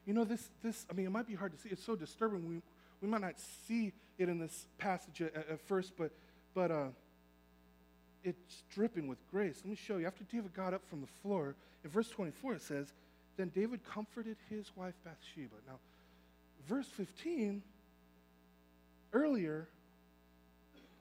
You 0.05 0.13
know, 0.13 0.23
this, 0.23 0.49
this, 0.63 0.85
I 0.89 0.93
mean, 0.93 1.05
it 1.05 1.11
might 1.11 1.27
be 1.27 1.35
hard 1.35 1.53
to 1.53 1.57
see. 1.59 1.69
It's 1.69 1.83
so 1.83 1.95
disturbing. 1.95 2.47
We, 2.47 2.61
we 3.01 3.07
might 3.07 3.21
not 3.21 3.35
see 3.67 3.93
it 4.17 4.29
in 4.29 4.39
this 4.39 4.67
passage 4.77 5.21
at, 5.21 5.35
at 5.35 5.59
first, 5.67 5.93
but, 5.97 6.11
but 6.53 6.71
uh, 6.71 6.87
it's 8.23 8.63
dripping 8.73 9.07
with 9.07 9.19
grace. 9.29 9.61
Let 9.63 9.69
me 9.69 9.75
show 9.75 9.97
you. 9.97 10.07
After 10.07 10.23
David 10.23 10.53
got 10.53 10.73
up 10.73 10.81
from 10.89 11.01
the 11.01 11.07
floor, 11.21 11.55
in 11.83 11.89
verse 11.89 12.09
24 12.09 12.55
it 12.55 12.61
says, 12.61 12.93
Then 13.37 13.51
David 13.53 13.81
comforted 13.83 14.37
his 14.49 14.71
wife 14.75 14.93
Bathsheba. 15.03 15.55
Now, 15.67 15.79
verse 16.67 16.87
15, 16.87 17.61
earlier, 19.13 19.67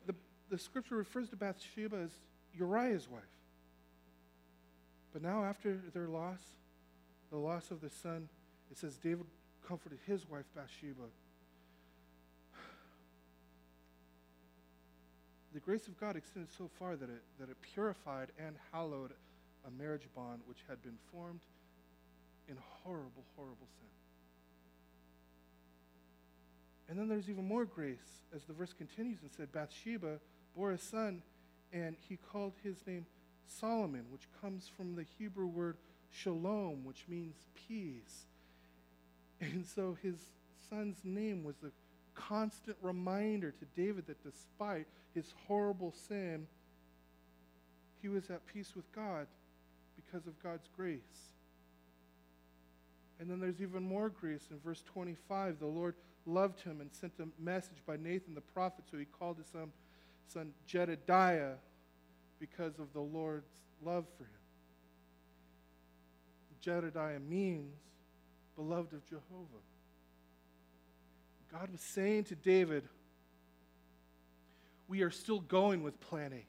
the, 0.06 0.14
the 0.50 0.58
scripture 0.58 0.96
refers 0.96 1.28
to 1.30 1.36
Bathsheba 1.36 1.96
as 1.96 2.10
Uriah's 2.58 3.08
wife. 3.08 3.22
But 5.12 5.22
now, 5.22 5.44
after 5.44 5.80
their 5.92 6.06
loss, 6.06 6.38
the 7.30 7.36
loss 7.36 7.70
of 7.70 7.80
the 7.80 7.90
son, 7.90 8.28
it 8.70 8.78
says 8.78 8.96
David 8.96 9.26
comforted 9.66 9.98
his 10.06 10.28
wife 10.28 10.44
Bathsheba. 10.54 11.09
The 15.52 15.61
grace 15.61 15.88
of 15.88 15.98
God 15.98 16.16
extended 16.16 16.52
so 16.56 16.70
far 16.78 16.94
that 16.94 17.11
it, 17.11 17.22
that 17.40 17.48
it 17.48 17.56
purified 17.61 18.28
and 18.38 18.54
hallowed 18.72 19.12
a 19.66 19.70
marriage 19.70 20.06
bond 20.14 20.42
which 20.46 20.59
had 20.68 20.80
been 20.83 20.96
formed 21.12 21.40
in 22.48 22.56
horrible, 22.85 23.24
horrible 23.37 23.66
sin. 23.78 23.88
And 26.88 26.98
then 26.98 27.09
there's 27.09 27.28
even 27.28 27.46
more 27.46 27.64
grace 27.64 28.22
as 28.35 28.44
the 28.44 28.52
verse 28.52 28.72
continues 28.72 29.22
and 29.22 29.30
said, 29.37 29.52
Bathsheba 29.52 30.18
bore 30.56 30.72
a 30.72 30.78
son, 30.78 31.22
and 31.72 31.96
he 32.09 32.16
called 32.16 32.52
his 32.62 32.85
name 32.87 33.06
Solomon, 33.46 34.04
which 34.11 34.28
comes 34.40 34.68
from 34.76 34.94
the 34.94 35.04
Hebrew 35.18 35.46
word 35.46 35.76
shalom, 36.11 36.85
which 36.85 37.04
means 37.09 37.35
peace. 37.54 38.26
And 39.40 39.64
so 39.66 39.96
his 40.03 40.16
son's 40.68 40.98
name 41.05 41.44
was 41.44 41.57
a 41.64 41.70
constant 42.14 42.76
reminder 42.83 43.53
to 43.53 43.64
David 43.76 44.07
that 44.07 44.22
despite 44.22 44.87
his 45.14 45.33
horrible 45.46 45.94
sin, 46.09 46.46
he 48.03 48.09
was 48.09 48.31
at 48.31 48.46
peace 48.46 48.72
with 48.76 48.90
God 48.92 49.26
because 49.96 50.26
of 50.26 50.40
God's 50.42 50.68
grace. 50.76 51.00
And 53.18 53.31
then 53.31 53.40
there's 53.40 53.61
even 53.61 53.83
more 53.83 54.09
grace 54.09 54.46
in 54.50 54.59
verse 54.61 54.83
25. 54.92 55.59
The 55.59 55.66
Lord 55.66 55.94
loved 56.26 56.61
him 56.61 56.81
and 56.81 56.90
sent 56.92 57.12
a 57.20 57.26
message 57.42 57.79
by 57.87 57.96
Nathan 57.96 58.35
the 58.35 58.40
prophet, 58.40 58.85
so 58.90 58.96
he 58.96 59.05
called 59.05 59.37
his 59.38 59.46
son, 59.46 59.72
son 60.29 60.53
Jedediah 60.66 61.55
because 62.38 62.79
of 62.79 62.92
the 62.94 63.00
Lord's 63.00 63.61
love 63.85 64.07
for 64.16 64.24
him. 64.24 64.31
Jedediah 66.61 67.20
means 67.20 67.76
beloved 68.56 68.92
of 68.92 69.04
Jehovah. 69.06 69.62
God 71.52 71.70
was 71.72 71.80
saying 71.80 72.24
to 72.24 72.34
David, 72.34 72.84
we 74.88 75.02
are 75.02 75.10
still 75.10 75.40
going 75.40 75.82
with 75.82 76.00
plan 76.00 76.32
A. 76.32 76.44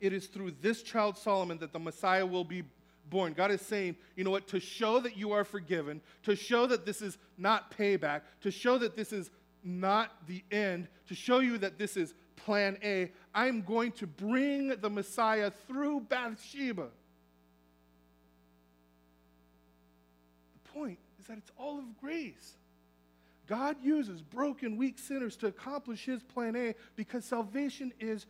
It 0.00 0.12
is 0.12 0.26
through 0.26 0.54
this 0.60 0.82
child 0.82 1.16
Solomon 1.16 1.58
that 1.58 1.72
the 1.72 1.78
Messiah 1.78 2.26
will 2.26 2.44
be 2.44 2.64
born. 3.08 3.32
God 3.34 3.50
is 3.50 3.60
saying, 3.60 3.96
you 4.16 4.24
know 4.24 4.30
what, 4.30 4.48
to 4.48 4.58
show 4.58 4.98
that 5.00 5.16
you 5.16 5.32
are 5.32 5.44
forgiven, 5.44 6.00
to 6.24 6.34
show 6.34 6.66
that 6.66 6.84
this 6.84 7.02
is 7.02 7.18
not 7.38 7.76
payback, 7.76 8.22
to 8.40 8.50
show 8.50 8.78
that 8.78 8.96
this 8.96 9.12
is 9.12 9.30
not 9.62 10.10
the 10.26 10.42
end, 10.50 10.88
to 11.06 11.14
show 11.14 11.38
you 11.38 11.56
that 11.58 11.78
this 11.78 11.96
is 11.96 12.14
plan 12.34 12.76
A, 12.82 13.12
I'm 13.34 13.62
going 13.62 13.92
to 13.92 14.06
bring 14.06 14.68
the 14.68 14.90
Messiah 14.90 15.52
through 15.68 16.00
Bathsheba. 16.00 16.88
Point 20.82 20.98
is 21.20 21.26
that 21.26 21.38
it's 21.38 21.50
all 21.56 21.78
of 21.78 22.00
grace. 22.00 22.56
God 23.46 23.76
uses 23.82 24.22
broken, 24.22 24.76
weak 24.76 24.98
sinners 24.98 25.36
to 25.36 25.46
accomplish 25.46 26.04
his 26.04 26.22
plan 26.22 26.56
A 26.56 26.74
because 26.96 27.24
salvation 27.24 27.92
is 28.00 28.26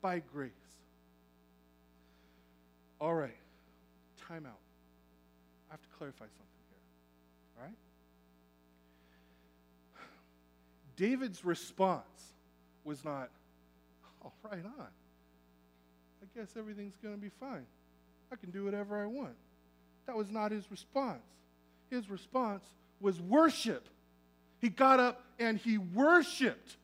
by 0.00 0.22
grace. 0.32 0.50
All 3.00 3.14
right, 3.14 3.36
time 4.28 4.46
out. 4.46 4.58
I 5.70 5.72
have 5.72 5.82
to 5.82 5.88
clarify 5.96 6.26
something 6.26 6.64
here. 6.68 6.78
All 7.58 7.64
right? 7.64 7.76
David's 10.96 11.44
response 11.44 12.34
was 12.84 13.04
not, 13.04 13.30
oh, 14.24 14.32
right 14.44 14.64
on. 14.64 14.88
I 16.22 16.38
guess 16.38 16.50
everything's 16.58 16.96
going 17.02 17.14
to 17.14 17.20
be 17.20 17.30
fine. 17.40 17.64
I 18.30 18.36
can 18.36 18.50
do 18.50 18.64
whatever 18.64 19.02
I 19.02 19.06
want. 19.06 19.34
That 20.06 20.16
was 20.16 20.30
not 20.30 20.52
his 20.52 20.70
response. 20.70 21.22
His 21.90 22.08
response 22.08 22.64
was 23.00 23.20
worship. 23.20 23.88
He 24.60 24.68
got 24.68 25.00
up 25.00 25.22
and 25.38 25.58
he 25.58 25.78
worshiped. 25.78 26.76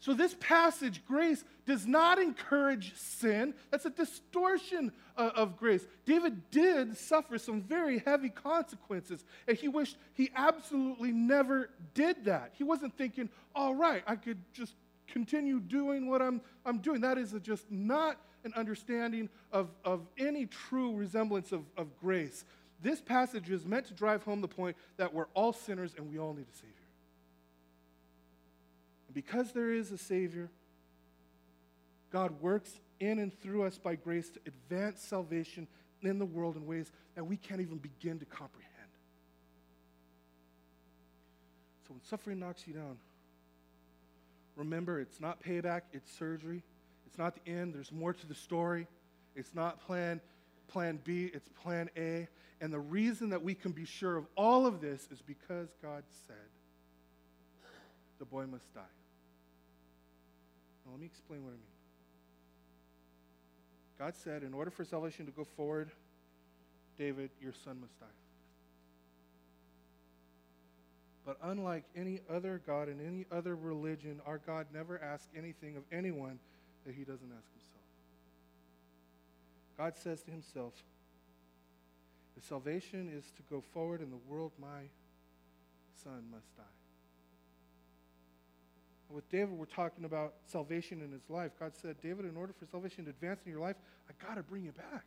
So, 0.00 0.14
this 0.14 0.34
passage, 0.40 1.04
grace, 1.06 1.44
does 1.66 1.86
not 1.86 2.18
encourage 2.18 2.94
sin. 2.96 3.52
That's 3.70 3.84
a 3.84 3.90
distortion 3.90 4.92
of, 5.16 5.56
grace. 5.56 5.84
David 6.06 6.50
did 6.50 6.96
suffer 6.96 7.36
some 7.36 7.62
very 7.62 7.98
heavy 7.98 8.30
consequences, 8.30 9.24
and 9.46 9.56
he 9.56 9.66
wished 9.68 9.96
he 10.14 10.30
absolutely 10.34 11.10
never 11.10 11.68
did 11.94 12.24
that. 12.26 12.52
He 12.56 12.64
wasn't 12.64 12.96
thinking, 12.96 13.28
all 13.54 13.74
right, 13.74 14.02
I 14.06 14.14
could 14.16 14.38
just 14.52 14.74
continue 15.08 15.58
doing 15.58 16.08
what 16.08 16.22
I'm, 16.22 16.40
I'm 16.64 16.78
doing. 16.78 17.00
That 17.00 17.18
is 17.18 17.34
just 17.42 17.70
not 17.70 18.16
an 18.44 18.52
understanding 18.54 19.28
of, 19.52 19.68
of 19.84 20.06
any 20.16 20.46
true 20.46 20.94
resemblance 20.94 21.50
of, 21.50 21.64
of 21.76 21.88
grace. 22.00 22.44
This 22.80 23.00
passage 23.00 23.50
is 23.50 23.64
meant 23.66 23.86
to 23.86 23.94
drive 23.94 24.22
home 24.22 24.40
the 24.40 24.48
point 24.48 24.76
that 24.96 25.12
we're 25.12 25.26
all 25.34 25.52
sinners 25.52 25.94
and 25.96 26.10
we 26.10 26.18
all 26.18 26.32
need 26.32 26.46
a 26.52 26.56
Savior. 26.56 26.74
And 29.08 29.14
because 29.14 29.52
there 29.52 29.72
is 29.72 29.90
a 29.90 29.98
Savior, 29.98 30.48
God 32.12 32.40
works 32.40 32.78
in 33.00 33.18
and 33.18 33.36
through 33.40 33.64
us 33.64 33.78
by 33.78 33.96
grace 33.96 34.30
to 34.30 34.40
advance 34.46 35.02
salvation 35.02 35.66
in 36.02 36.18
the 36.18 36.24
world 36.24 36.56
in 36.56 36.66
ways 36.66 36.90
that 37.16 37.24
we 37.24 37.36
can't 37.36 37.60
even 37.60 37.78
begin 37.78 38.18
to 38.20 38.24
comprehend. 38.24 38.68
So 41.86 41.94
when 41.94 42.02
suffering 42.04 42.38
knocks 42.38 42.66
you 42.66 42.74
down, 42.74 42.98
remember 44.56 45.00
it's 45.00 45.20
not 45.20 45.42
payback, 45.42 45.82
it's 45.92 46.10
surgery. 46.16 46.62
It's 47.06 47.18
not 47.18 47.34
the 47.42 47.50
end, 47.50 47.74
there's 47.74 47.90
more 47.90 48.12
to 48.12 48.26
the 48.26 48.34
story. 48.34 48.86
It's 49.34 49.54
not 49.54 49.80
plan 49.80 50.20
plan 50.68 51.00
B, 51.02 51.30
it's 51.32 51.48
plan 51.48 51.88
A. 51.96 52.28
And 52.60 52.72
the 52.72 52.80
reason 52.80 53.30
that 53.30 53.42
we 53.42 53.54
can 53.54 53.72
be 53.72 53.84
sure 53.84 54.16
of 54.16 54.26
all 54.36 54.66
of 54.66 54.80
this 54.80 55.08
is 55.12 55.22
because 55.22 55.68
God 55.80 56.02
said 56.26 56.36
the 58.18 58.24
boy 58.24 58.46
must 58.46 58.72
die. 58.74 58.80
Now, 60.84 60.92
let 60.92 61.00
me 61.00 61.06
explain 61.06 61.44
what 61.44 61.50
I 61.50 61.52
mean. 61.52 61.62
God 63.98 64.14
said, 64.16 64.42
in 64.42 64.54
order 64.54 64.70
for 64.70 64.84
salvation 64.84 65.26
to 65.26 65.32
go 65.32 65.44
forward, 65.44 65.90
David, 66.98 67.30
your 67.40 67.52
son 67.64 67.80
must 67.80 67.98
die. 68.00 68.06
But 71.24 71.36
unlike 71.42 71.84
any 71.94 72.20
other 72.30 72.60
God 72.66 72.88
and 72.88 73.00
any 73.06 73.26
other 73.30 73.54
religion, 73.54 74.20
our 74.26 74.38
God 74.38 74.66
never 74.72 75.00
asks 75.02 75.28
anything 75.36 75.76
of 75.76 75.82
anyone 75.92 76.38
that 76.86 76.94
he 76.94 77.02
doesn't 77.02 77.30
ask 77.36 77.52
himself. 77.52 77.82
God 79.76 79.96
says 79.96 80.22
to 80.22 80.30
himself, 80.30 80.72
if 82.38 82.44
salvation 82.44 83.10
is 83.12 83.24
to 83.36 83.42
go 83.50 83.60
forward 83.74 84.00
in 84.00 84.10
the 84.10 84.18
world, 84.28 84.52
my 84.60 84.82
son 86.04 86.22
must 86.30 86.56
die. 86.56 86.62
With 89.10 89.28
David, 89.30 89.50
we're 89.50 89.64
talking 89.64 90.04
about 90.04 90.34
salvation 90.46 91.02
in 91.02 91.10
his 91.10 91.28
life. 91.28 91.50
God 91.58 91.72
said, 91.74 91.96
David, 92.00 92.26
in 92.26 92.36
order 92.36 92.52
for 92.52 92.66
salvation 92.66 93.04
to 93.04 93.10
advance 93.10 93.40
in 93.44 93.50
your 93.50 93.60
life, 93.60 93.76
I 94.08 94.24
got 94.24 94.36
to 94.36 94.42
bring 94.42 94.64
you 94.64 94.72
back. 94.72 95.04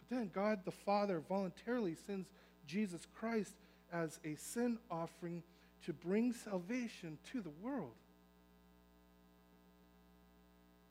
But 0.00 0.16
then 0.16 0.30
God 0.34 0.60
the 0.64 0.72
Father 0.72 1.22
voluntarily 1.28 1.94
sends 2.06 2.28
Jesus 2.66 3.06
Christ 3.14 3.54
as 3.92 4.18
a 4.24 4.34
sin 4.34 4.78
offering 4.90 5.42
to 5.84 5.92
bring 5.92 6.32
salvation 6.32 7.18
to 7.32 7.40
the 7.40 7.52
world. 7.62 7.92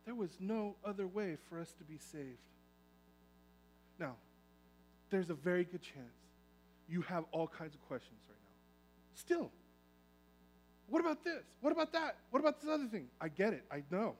There 0.06 0.16
was 0.16 0.38
no 0.40 0.76
other 0.86 1.08
way 1.08 1.38
for 1.50 1.60
us 1.60 1.74
to 1.80 1.84
be 1.84 1.98
saved. 1.98 2.38
Now, 4.00 4.16
there's 5.10 5.30
a 5.30 5.34
very 5.34 5.64
good 5.64 5.82
chance 5.82 6.14
you 6.88 7.02
have 7.02 7.26
all 7.32 7.48
kinds 7.48 7.74
of 7.74 7.82
questions 7.88 8.20
right 8.28 8.38
now. 8.44 9.16
Still, 9.16 9.52
what 10.88 11.00
about 11.00 11.24
this? 11.24 11.44
What 11.62 11.72
about 11.72 11.92
that? 11.94 12.18
What 12.32 12.40
about 12.40 12.62
this 12.62 12.70
other 12.70 12.86
thing? 12.86 13.08
I 13.20 13.30
get 13.30 13.54
it. 13.54 13.64
I 13.72 13.82
know. 13.90 14.16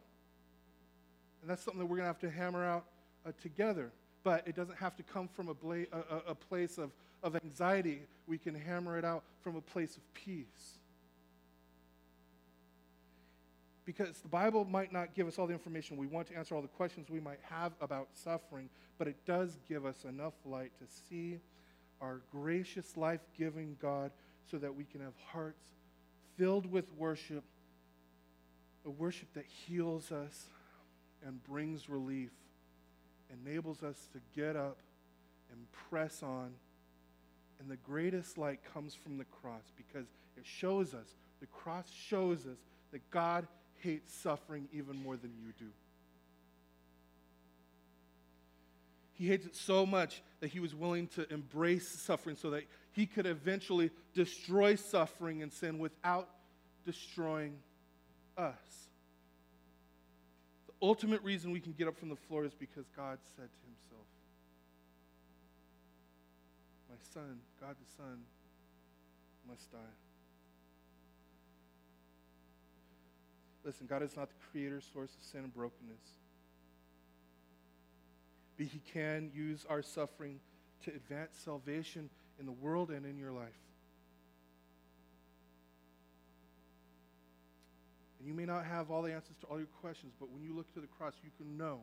And 1.42 1.50
that's 1.50 1.64
something 1.64 1.80
that 1.80 1.86
we're 1.86 1.98
going 1.98 2.06
to 2.06 2.08
have 2.08 2.20
to 2.20 2.32
hammer 2.32 2.66
out 2.66 2.86
uh, 3.26 3.32
together. 3.42 3.92
But 4.24 4.48
it 4.48 4.56
doesn't 4.56 4.78
have 4.78 4.96
to 4.96 5.04
come 5.04 5.28
from 5.28 5.50
a, 5.50 5.54
bla- 5.54 5.86
a, 5.92 6.32
a 6.32 6.36
place 6.36 6.80
of, 6.80 6.92
of 7.22 7.36
anxiety. 7.36 8.02
We 8.26 8.40
can 8.40 8.56
hammer 8.56 8.98
it 8.98 9.06
out 9.06 9.24
from 9.44 9.56
a 9.56 9.62
place 9.62 9.96
of 9.98 10.14
peace 10.16 10.80
because 13.86 14.18
the 14.20 14.28
Bible 14.28 14.66
might 14.66 14.92
not 14.92 15.14
give 15.14 15.28
us 15.28 15.38
all 15.38 15.48
the 15.48 15.54
information 15.54 15.96
we 15.96 16.08
want 16.08 16.28
to 16.28 16.36
answer 16.36 16.56
all 16.56 16.62
the 16.62 16.68
questions 16.68 17.10
we 17.10 17.20
might 17.20 17.40
have 17.44 17.72
about 17.80 18.08
suffering, 18.14 18.70
but 18.98 19.08
it 19.08 19.26
does 19.26 19.58
give 19.68 19.86
us 19.86 20.06
enough 20.06 20.34
light 20.46 20.72
to 20.80 20.86
see 21.10 21.40
our 22.02 22.22
gracious, 22.32 22.98
life 22.98 23.22
giving 23.38 23.78
God 23.82 24.12
so 24.50 24.58
that 24.58 24.76
we 24.76 24.84
can 24.84 25.02
have 25.02 25.14
hearts 25.32 25.64
filled 26.38 26.70
with 26.72 26.86
worship, 26.98 27.44
a 28.86 28.90
worship 28.90 29.34
that 29.34 29.46
heals 29.46 30.12
us 30.12 30.46
and 31.26 31.44
brings 31.44 31.90
relief, 31.90 32.32
enables 33.44 33.84
us 33.84 34.08
to 34.14 34.20
get 34.40 34.56
up 34.56 34.78
and 35.52 35.66
press 35.90 36.22
on. 36.22 36.52
And 37.60 37.70
the 37.70 37.78
greatest 37.78 38.38
light 38.38 38.60
comes 38.74 38.94
from 38.94 39.18
the 39.18 39.26
cross 39.26 39.72
because 39.76 40.08
it 40.38 40.46
shows 40.46 40.94
us, 40.94 41.16
the 41.40 41.48
cross 41.48 41.90
shows 41.90 42.46
us 42.46 42.58
that 42.92 43.10
God 43.12 43.48
hates 43.80 44.14
suffering 44.14 44.68
even 44.74 45.02
more 45.02 45.16
than 45.18 45.32
you 45.42 45.54
do. 45.58 45.72
He 49.16 49.28
hates 49.28 49.46
it 49.46 49.56
so 49.56 49.86
much 49.86 50.22
that 50.42 50.50
he 50.50 50.60
was 50.60 50.76
willing 50.76 51.08
to 51.10 51.32
embrace 51.34 51.88
suffering 51.88 52.36
so 52.36 52.52
that 52.52 52.64
he 52.92 53.06
could 53.06 53.26
eventually 53.26 53.92
destroy 54.14 54.76
suffering 54.76 55.42
and 55.42 55.52
sin 55.52 55.80
without 55.80 56.30
destroying 56.86 57.58
us. 58.38 58.54
The 60.68 60.74
ultimate 60.82 61.24
reason 61.24 61.52
we 61.52 61.62
can 61.62 61.74
get 61.74 61.88
up 61.88 61.98
from 61.98 62.10
the 62.10 62.16
floor 62.16 62.44
is 62.44 62.54
because 62.54 62.86
God 62.96 63.18
said 63.36 63.48
to 63.50 63.66
himself, 63.66 64.06
My 66.90 66.96
son, 67.14 67.40
God 67.62 67.76
the 67.80 68.04
Son, 68.04 68.20
must 69.48 69.72
die. 69.72 69.78
Listen, 73.64 73.88
God 73.88 74.04
is 74.04 74.16
not 74.16 74.30
the 74.30 74.36
creator, 74.52 74.82
source 74.94 75.16
of 75.16 75.24
sin 75.24 75.42
and 75.42 75.54
brokenness. 75.54 76.02
But 78.58 78.68
He 78.68 78.80
can 78.94 79.32
use 79.34 79.66
our 79.70 79.82
suffering 79.82 80.40
to 80.86 80.92
advance 80.92 81.36
salvation 81.44 82.10
in 82.40 82.46
the 82.46 82.52
world 82.52 82.90
and 82.90 83.06
in 83.06 83.18
your 83.18 83.32
life. 83.32 83.48
And 88.20 88.28
you 88.28 88.34
may 88.34 88.46
not 88.46 88.66
have 88.66 88.90
all 88.90 89.02
the 89.02 89.14
answers 89.14 89.36
to 89.42 89.48
all 89.48 89.58
your 89.58 89.68
questions, 89.82 90.14
but 90.20 90.32
when 90.32 90.44
you 90.44 90.56
look 90.56 90.74
to 90.74 90.80
the 90.80 90.88
cross, 90.88 91.14
you 91.24 91.30
can 91.38 91.58
know 91.58 91.80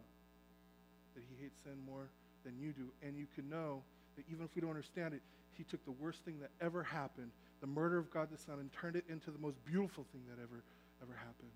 that 1.15 1.23
He 1.29 1.43
hates 1.43 1.61
sin 1.63 1.75
more 1.87 2.09
than 2.45 2.59
you 2.59 2.73
do. 2.73 2.89
And 3.07 3.17
you 3.17 3.27
can 3.35 3.49
know 3.49 3.83
that 4.17 4.25
even 4.31 4.45
if 4.45 4.55
we 4.55 4.61
don't 4.61 4.71
understand 4.71 5.15
it, 5.15 5.21
He 5.57 5.65
took 5.65 5.85
the 5.85 5.93
worst 5.93 6.25
thing 6.25 6.41
that 6.41 6.51
ever 6.61 6.83
happened, 6.83 7.31
the 7.61 7.67
murder 7.67 7.99
of 7.99 8.11
God 8.11 8.29
the 8.31 8.39
Son, 8.39 8.59
and 8.59 8.73
turned 8.73 8.97
it 8.97 9.05
into 9.09 9.31
the 9.31 9.39
most 9.39 9.57
beautiful 9.65 10.05
thing 10.13 10.23
that 10.29 10.43
ever, 10.43 10.65
ever 11.03 11.13
happened. 11.17 11.51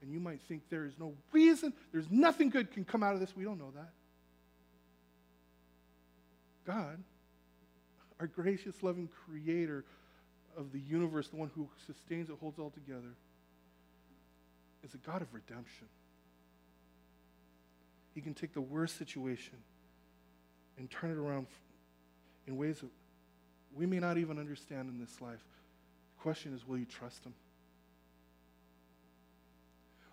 And 0.00 0.12
you 0.12 0.20
might 0.20 0.40
think 0.42 0.62
there 0.70 0.84
is 0.84 0.94
no 0.98 1.14
reason, 1.32 1.72
there's 1.92 2.10
nothing 2.10 2.50
good 2.50 2.70
can 2.70 2.84
come 2.84 3.02
out 3.02 3.14
of 3.14 3.20
this. 3.20 3.34
We 3.36 3.44
don't 3.44 3.58
know 3.58 3.72
that. 3.74 3.90
God, 6.68 7.02
our 8.20 8.26
gracious, 8.26 8.82
loving 8.82 9.08
creator 9.26 9.84
of 10.54 10.70
the 10.70 10.80
universe, 10.80 11.28
the 11.28 11.36
one 11.36 11.50
who 11.54 11.66
sustains 11.86 12.28
it, 12.28 12.36
holds 12.38 12.58
all 12.58 12.68
together, 12.68 13.14
is 14.84 14.92
a 14.92 14.98
God 14.98 15.22
of 15.22 15.32
redemption. 15.32 15.86
He 18.14 18.20
can 18.20 18.34
take 18.34 18.52
the 18.52 18.60
worst 18.60 18.98
situation 18.98 19.56
and 20.76 20.90
turn 20.90 21.10
it 21.10 21.16
around 21.16 21.46
in 22.46 22.58
ways 22.58 22.80
that 22.80 22.90
we 23.74 23.86
may 23.86 23.98
not 23.98 24.18
even 24.18 24.38
understand 24.38 24.90
in 24.90 25.00
this 25.00 25.20
life. 25.22 25.42
The 26.18 26.22
question 26.22 26.54
is 26.54 26.68
will 26.68 26.78
you 26.78 26.84
trust 26.86 27.24
Him? 27.24 27.32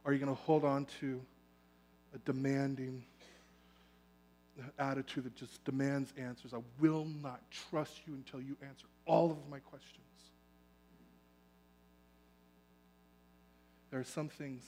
Are 0.05 0.13
you 0.13 0.19
going 0.19 0.33
to 0.33 0.41
hold 0.43 0.63
on 0.63 0.85
to 1.01 1.19
a 2.13 2.17
demanding 2.19 3.03
attitude 4.79 5.25
that 5.25 5.35
just 5.35 5.63
demands 5.65 6.13
answers? 6.17 6.53
I 6.53 6.61
will 6.79 7.07
not 7.21 7.41
trust 7.69 8.01
you 8.07 8.13
until 8.13 8.41
you 8.41 8.57
answer 8.61 8.85
all 9.05 9.31
of 9.31 9.37
my 9.49 9.59
questions. 9.59 10.01
There 13.91 13.99
are 13.99 14.03
some 14.03 14.29
things 14.29 14.63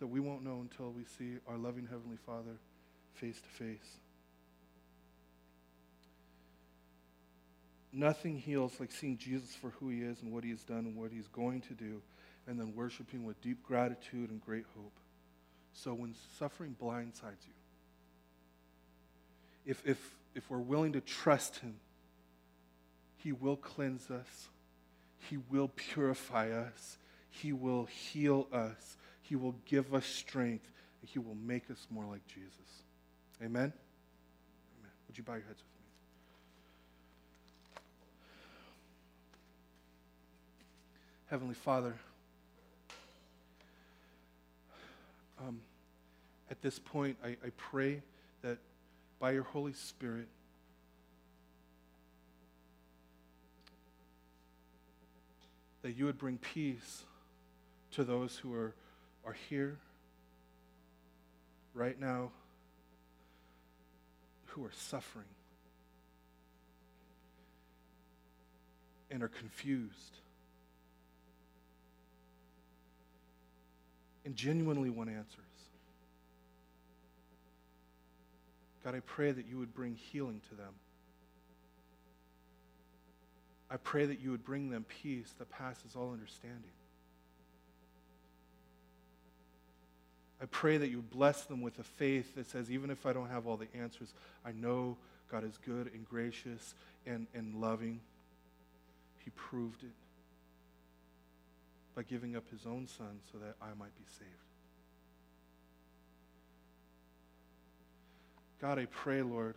that 0.00 0.06
we 0.06 0.18
won't 0.18 0.42
know 0.42 0.60
until 0.60 0.90
we 0.90 1.04
see 1.04 1.38
our 1.46 1.56
loving 1.56 1.86
Heavenly 1.88 2.16
Father 2.26 2.56
face 3.14 3.40
to 3.40 3.48
face. 3.48 3.98
Nothing 7.92 8.38
heals 8.38 8.80
like 8.80 8.90
seeing 8.90 9.18
Jesus 9.18 9.54
for 9.54 9.70
who 9.78 9.90
he 9.90 10.00
is 10.00 10.22
and 10.22 10.32
what 10.32 10.42
he 10.42 10.50
has 10.50 10.64
done 10.64 10.86
and 10.86 10.96
what 10.96 11.12
he's 11.12 11.28
going 11.28 11.60
to 11.60 11.74
do 11.74 12.00
and 12.48 12.58
then 12.58 12.74
worshiping 12.74 13.24
with 13.24 13.40
deep 13.42 13.62
gratitude 13.62 14.30
and 14.30 14.44
great 14.44 14.64
hope. 14.74 14.92
So 15.74 15.94
when 15.94 16.14
suffering 16.38 16.74
blindsides 16.82 17.46
you, 17.46 17.54
if, 19.66 19.82
if, 19.86 19.98
if 20.34 20.48
we're 20.50 20.58
willing 20.58 20.92
to 20.92 21.00
trust 21.00 21.58
Him, 21.58 21.76
He 23.16 23.32
will 23.32 23.56
cleanse 23.56 24.10
us, 24.10 24.48
He 25.28 25.36
will 25.36 25.68
purify 25.74 26.50
us, 26.50 26.98
He 27.30 27.52
will 27.52 27.86
heal 27.86 28.48
us, 28.52 28.96
He 29.22 29.36
will 29.36 29.54
give 29.66 29.94
us 29.94 30.06
strength, 30.06 30.70
and 31.00 31.10
He 31.10 31.18
will 31.18 31.36
make 31.36 31.70
us 31.70 31.86
more 31.90 32.04
like 32.04 32.26
Jesus. 32.26 32.82
Amen? 33.40 33.72
Amen. 34.80 34.92
Would 35.08 35.18
you 35.18 35.24
bow 35.24 35.34
your 35.34 35.42
heads 35.42 35.58
with 35.58 35.66
me? 35.66 35.72
Heavenly 41.30 41.54
Father, 41.54 41.94
um, 45.40 45.60
at 46.50 46.60
this 46.60 46.78
point, 46.78 47.16
I, 47.24 47.28
I 47.28 47.50
pray 47.56 48.02
by 49.22 49.30
your 49.30 49.44
Holy 49.44 49.72
Spirit, 49.72 50.26
that 55.82 55.92
you 55.92 56.06
would 56.06 56.18
bring 56.18 56.38
peace 56.38 57.04
to 57.92 58.02
those 58.02 58.36
who 58.38 58.52
are, 58.52 58.74
are 59.24 59.36
here 59.48 59.78
right 61.72 62.00
now 62.00 62.32
who 64.46 64.64
are 64.64 64.72
suffering 64.74 65.24
and 69.08 69.22
are 69.22 69.28
confused 69.28 70.16
and 74.24 74.34
genuinely 74.34 74.90
want 74.90 75.10
answers. 75.10 75.51
God, 78.84 78.94
I 78.94 79.00
pray 79.00 79.30
that 79.30 79.46
you 79.46 79.58
would 79.58 79.74
bring 79.74 79.94
healing 79.94 80.40
to 80.48 80.54
them. 80.54 80.74
I 83.70 83.76
pray 83.76 84.04
that 84.04 84.20
you 84.20 84.30
would 84.32 84.44
bring 84.44 84.70
them 84.70 84.84
peace 85.02 85.32
that 85.38 85.50
passes 85.50 85.96
all 85.96 86.12
understanding. 86.12 86.72
I 90.42 90.46
pray 90.46 90.76
that 90.76 90.88
you 90.88 91.00
bless 91.00 91.44
them 91.44 91.62
with 91.62 91.78
a 91.78 91.84
faith 91.84 92.34
that 92.34 92.50
says, 92.50 92.70
even 92.70 92.90
if 92.90 93.06
I 93.06 93.12
don't 93.12 93.28
have 93.28 93.46
all 93.46 93.56
the 93.56 93.68
answers, 93.74 94.12
I 94.44 94.50
know 94.50 94.96
God 95.30 95.44
is 95.44 95.56
good 95.64 95.90
and 95.94 96.06
gracious 96.06 96.74
and, 97.06 97.28
and 97.32 97.54
loving. 97.54 98.00
He 99.24 99.30
proved 99.30 99.84
it 99.84 99.94
by 101.94 102.02
giving 102.02 102.34
up 102.36 102.44
his 102.50 102.66
own 102.66 102.88
son 102.88 103.20
so 103.30 103.38
that 103.38 103.54
I 103.62 103.68
might 103.78 103.96
be 103.96 104.04
saved. 104.18 104.51
God, 108.62 108.78
I 108.78 108.86
pray, 108.86 109.22
Lord, 109.22 109.56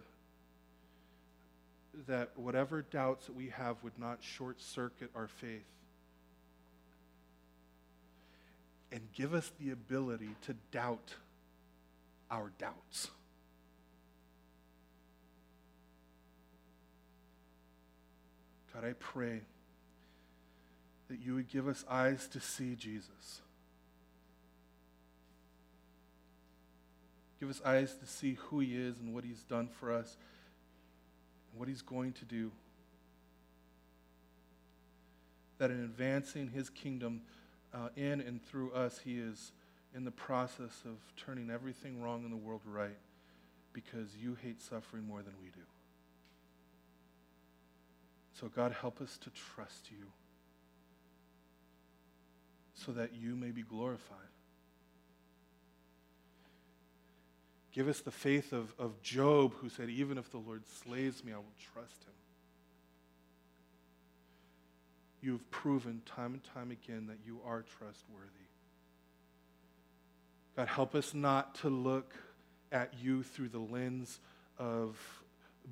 that 2.07 2.31
whatever 2.35 2.81
doubts 2.81 3.27
that 3.27 3.35
we 3.35 3.49
have 3.49 3.77
would 3.83 3.99
not 3.99 4.17
short 4.23 4.59
circuit 4.59 5.11
our 5.15 5.27
faith. 5.27 5.61
And 8.91 9.01
give 9.13 9.35
us 9.35 9.51
the 9.59 9.69
ability 9.69 10.29
to 10.47 10.55
doubt 10.71 11.13
our 12.31 12.51
doubts. 12.57 13.11
God, 18.73 18.85
I 18.85 18.93
pray 18.93 19.41
that 21.09 21.19
you 21.19 21.35
would 21.35 21.47
give 21.47 21.67
us 21.67 21.85
eyes 21.87 22.27
to 22.29 22.39
see 22.39 22.73
Jesus. 22.73 23.41
Give 27.45 27.55
us 27.55 27.61
eyes 27.63 27.95
to 27.97 28.07
see 28.07 28.39
who 28.47 28.59
he 28.59 28.75
is 28.75 28.97
and 28.97 29.13
what 29.13 29.23
he's 29.23 29.43
done 29.43 29.67
for 29.67 29.93
us 29.93 30.17
and 31.51 31.59
what 31.59 31.69
he's 31.69 31.83
going 31.83 32.11
to 32.13 32.25
do. 32.25 32.51
That 35.59 35.69
in 35.69 35.83
advancing 35.83 36.49
his 36.49 36.71
kingdom 36.71 37.21
uh, 37.71 37.89
in 37.95 38.19
and 38.19 38.43
through 38.43 38.71
us, 38.71 38.97
he 38.97 39.19
is 39.19 39.51
in 39.93 40.05
the 40.05 40.11
process 40.11 40.81
of 40.85 40.97
turning 41.23 41.51
everything 41.51 42.01
wrong 42.01 42.25
in 42.25 42.31
the 42.31 42.35
world 42.35 42.61
right 42.65 42.97
because 43.73 44.17
you 44.19 44.35
hate 44.41 44.59
suffering 44.59 45.07
more 45.07 45.21
than 45.21 45.33
we 45.39 45.49
do. 45.49 45.67
So, 48.41 48.47
God, 48.47 48.75
help 48.81 49.01
us 49.01 49.19
to 49.19 49.29
trust 49.29 49.91
you 49.91 50.07
so 52.73 52.91
that 52.93 53.13
you 53.13 53.35
may 53.35 53.51
be 53.51 53.61
glorified. 53.61 54.34
Give 57.75 57.89
us 57.89 57.99
the 57.99 58.11
faith 58.11 58.53
of, 58.53 58.73
of 58.79 59.01
Job, 59.01 59.53
who 59.55 59.67
said, 59.67 59.89
Even 59.89 60.17
if 60.17 60.31
the 60.31 60.37
Lord 60.37 60.63
slays 60.65 61.21
me, 61.25 61.33
I 61.33 61.35
will 61.35 61.45
trust 61.73 62.03
him. 62.05 62.13
You 65.21 65.33
have 65.33 65.51
proven 65.51 66.01
time 66.05 66.35
and 66.35 66.43
time 66.53 66.71
again 66.71 67.07
that 67.07 67.17
you 67.25 67.41
are 67.45 67.65
trustworthy. 67.77 68.29
God, 70.55 70.69
help 70.69 70.95
us 70.95 71.13
not 71.13 71.55
to 71.55 71.69
look 71.69 72.13
at 72.71 72.93
you 73.01 73.23
through 73.23 73.49
the 73.49 73.59
lens 73.59 74.21
of 74.57 74.97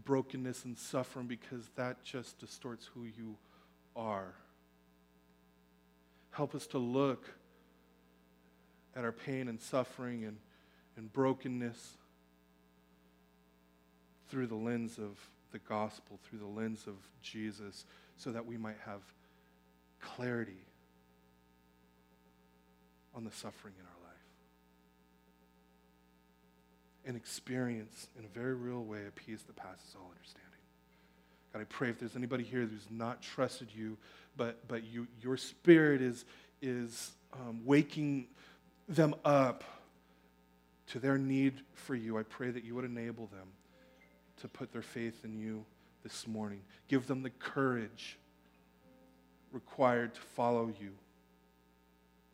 brokenness 0.03 0.65
and 0.65 0.77
suffering 0.77 1.27
because 1.27 1.69
that 1.77 2.03
just 2.03 2.37
distorts 2.37 2.89
who 2.93 3.05
you 3.05 3.37
are. 3.95 4.33
Help 6.31 6.53
us 6.53 6.67
to 6.67 6.79
look 6.79 7.29
at 8.93 9.05
our 9.05 9.13
pain 9.13 9.47
and 9.47 9.61
suffering 9.61 10.25
and 10.25 10.35
and 10.97 11.11
brokenness 11.11 11.97
through 14.29 14.47
the 14.47 14.55
lens 14.55 14.97
of 14.97 15.17
the 15.51 15.59
gospel, 15.59 16.19
through 16.23 16.39
the 16.39 16.45
lens 16.45 16.85
of 16.87 16.95
Jesus, 17.21 17.85
so 18.17 18.31
that 18.31 18.45
we 18.45 18.57
might 18.57 18.77
have 18.85 19.01
clarity 20.01 20.65
on 23.15 23.23
the 23.23 23.31
suffering 23.31 23.73
in 23.79 23.85
our 23.85 24.09
life. 24.09 24.17
And 27.05 27.15
experience 27.15 28.07
in 28.17 28.25
a 28.25 28.27
very 28.27 28.55
real 28.55 28.83
way 28.83 29.01
a 29.07 29.11
peace 29.11 29.43
that 29.43 29.55
passes 29.55 29.95
all 29.95 30.09
understanding. 30.11 30.49
God, 31.53 31.61
I 31.61 31.65
pray 31.65 31.89
if 31.89 31.99
there's 31.99 32.15
anybody 32.15 32.43
here 32.43 32.61
who's 32.61 32.87
not 32.89 33.21
trusted 33.21 33.67
you, 33.73 33.97
but, 34.35 34.67
but 34.67 34.83
you, 34.83 35.07
your 35.21 35.37
spirit 35.37 36.01
is, 36.01 36.25
is 36.61 37.11
um, 37.33 37.61
waking 37.63 38.25
them 38.89 39.13
up 39.23 39.63
to 40.87 40.99
their 40.99 41.17
need 41.17 41.61
for 41.73 41.95
you, 41.95 42.17
I 42.17 42.23
pray 42.23 42.51
that 42.51 42.63
you 42.63 42.75
would 42.75 42.85
enable 42.85 43.27
them 43.27 43.47
to 44.41 44.47
put 44.47 44.71
their 44.71 44.81
faith 44.81 45.23
in 45.23 45.37
you 45.37 45.65
this 46.03 46.27
morning. 46.27 46.61
Give 46.87 47.07
them 47.07 47.23
the 47.23 47.29
courage 47.29 48.17
required 49.51 50.13
to 50.15 50.21
follow 50.21 50.71
you 50.79 50.91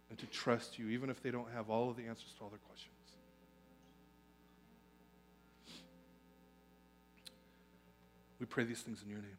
and 0.10 0.18
to 0.18 0.26
trust 0.28 0.80
you, 0.80 0.90
even 0.90 1.10
if 1.10 1.22
they 1.22 1.30
don't 1.30 1.52
have 1.54 1.70
all 1.70 1.90
of 1.90 1.98
the 1.98 2.06
answers 2.08 2.34
to 2.38 2.44
all 2.44 2.50
their 2.50 2.60
questions. 2.60 2.96
We 8.40 8.46
pray 8.46 8.64
these 8.64 8.82
things 8.82 9.04
in 9.04 9.10
your 9.10 9.20
name. 9.20 9.38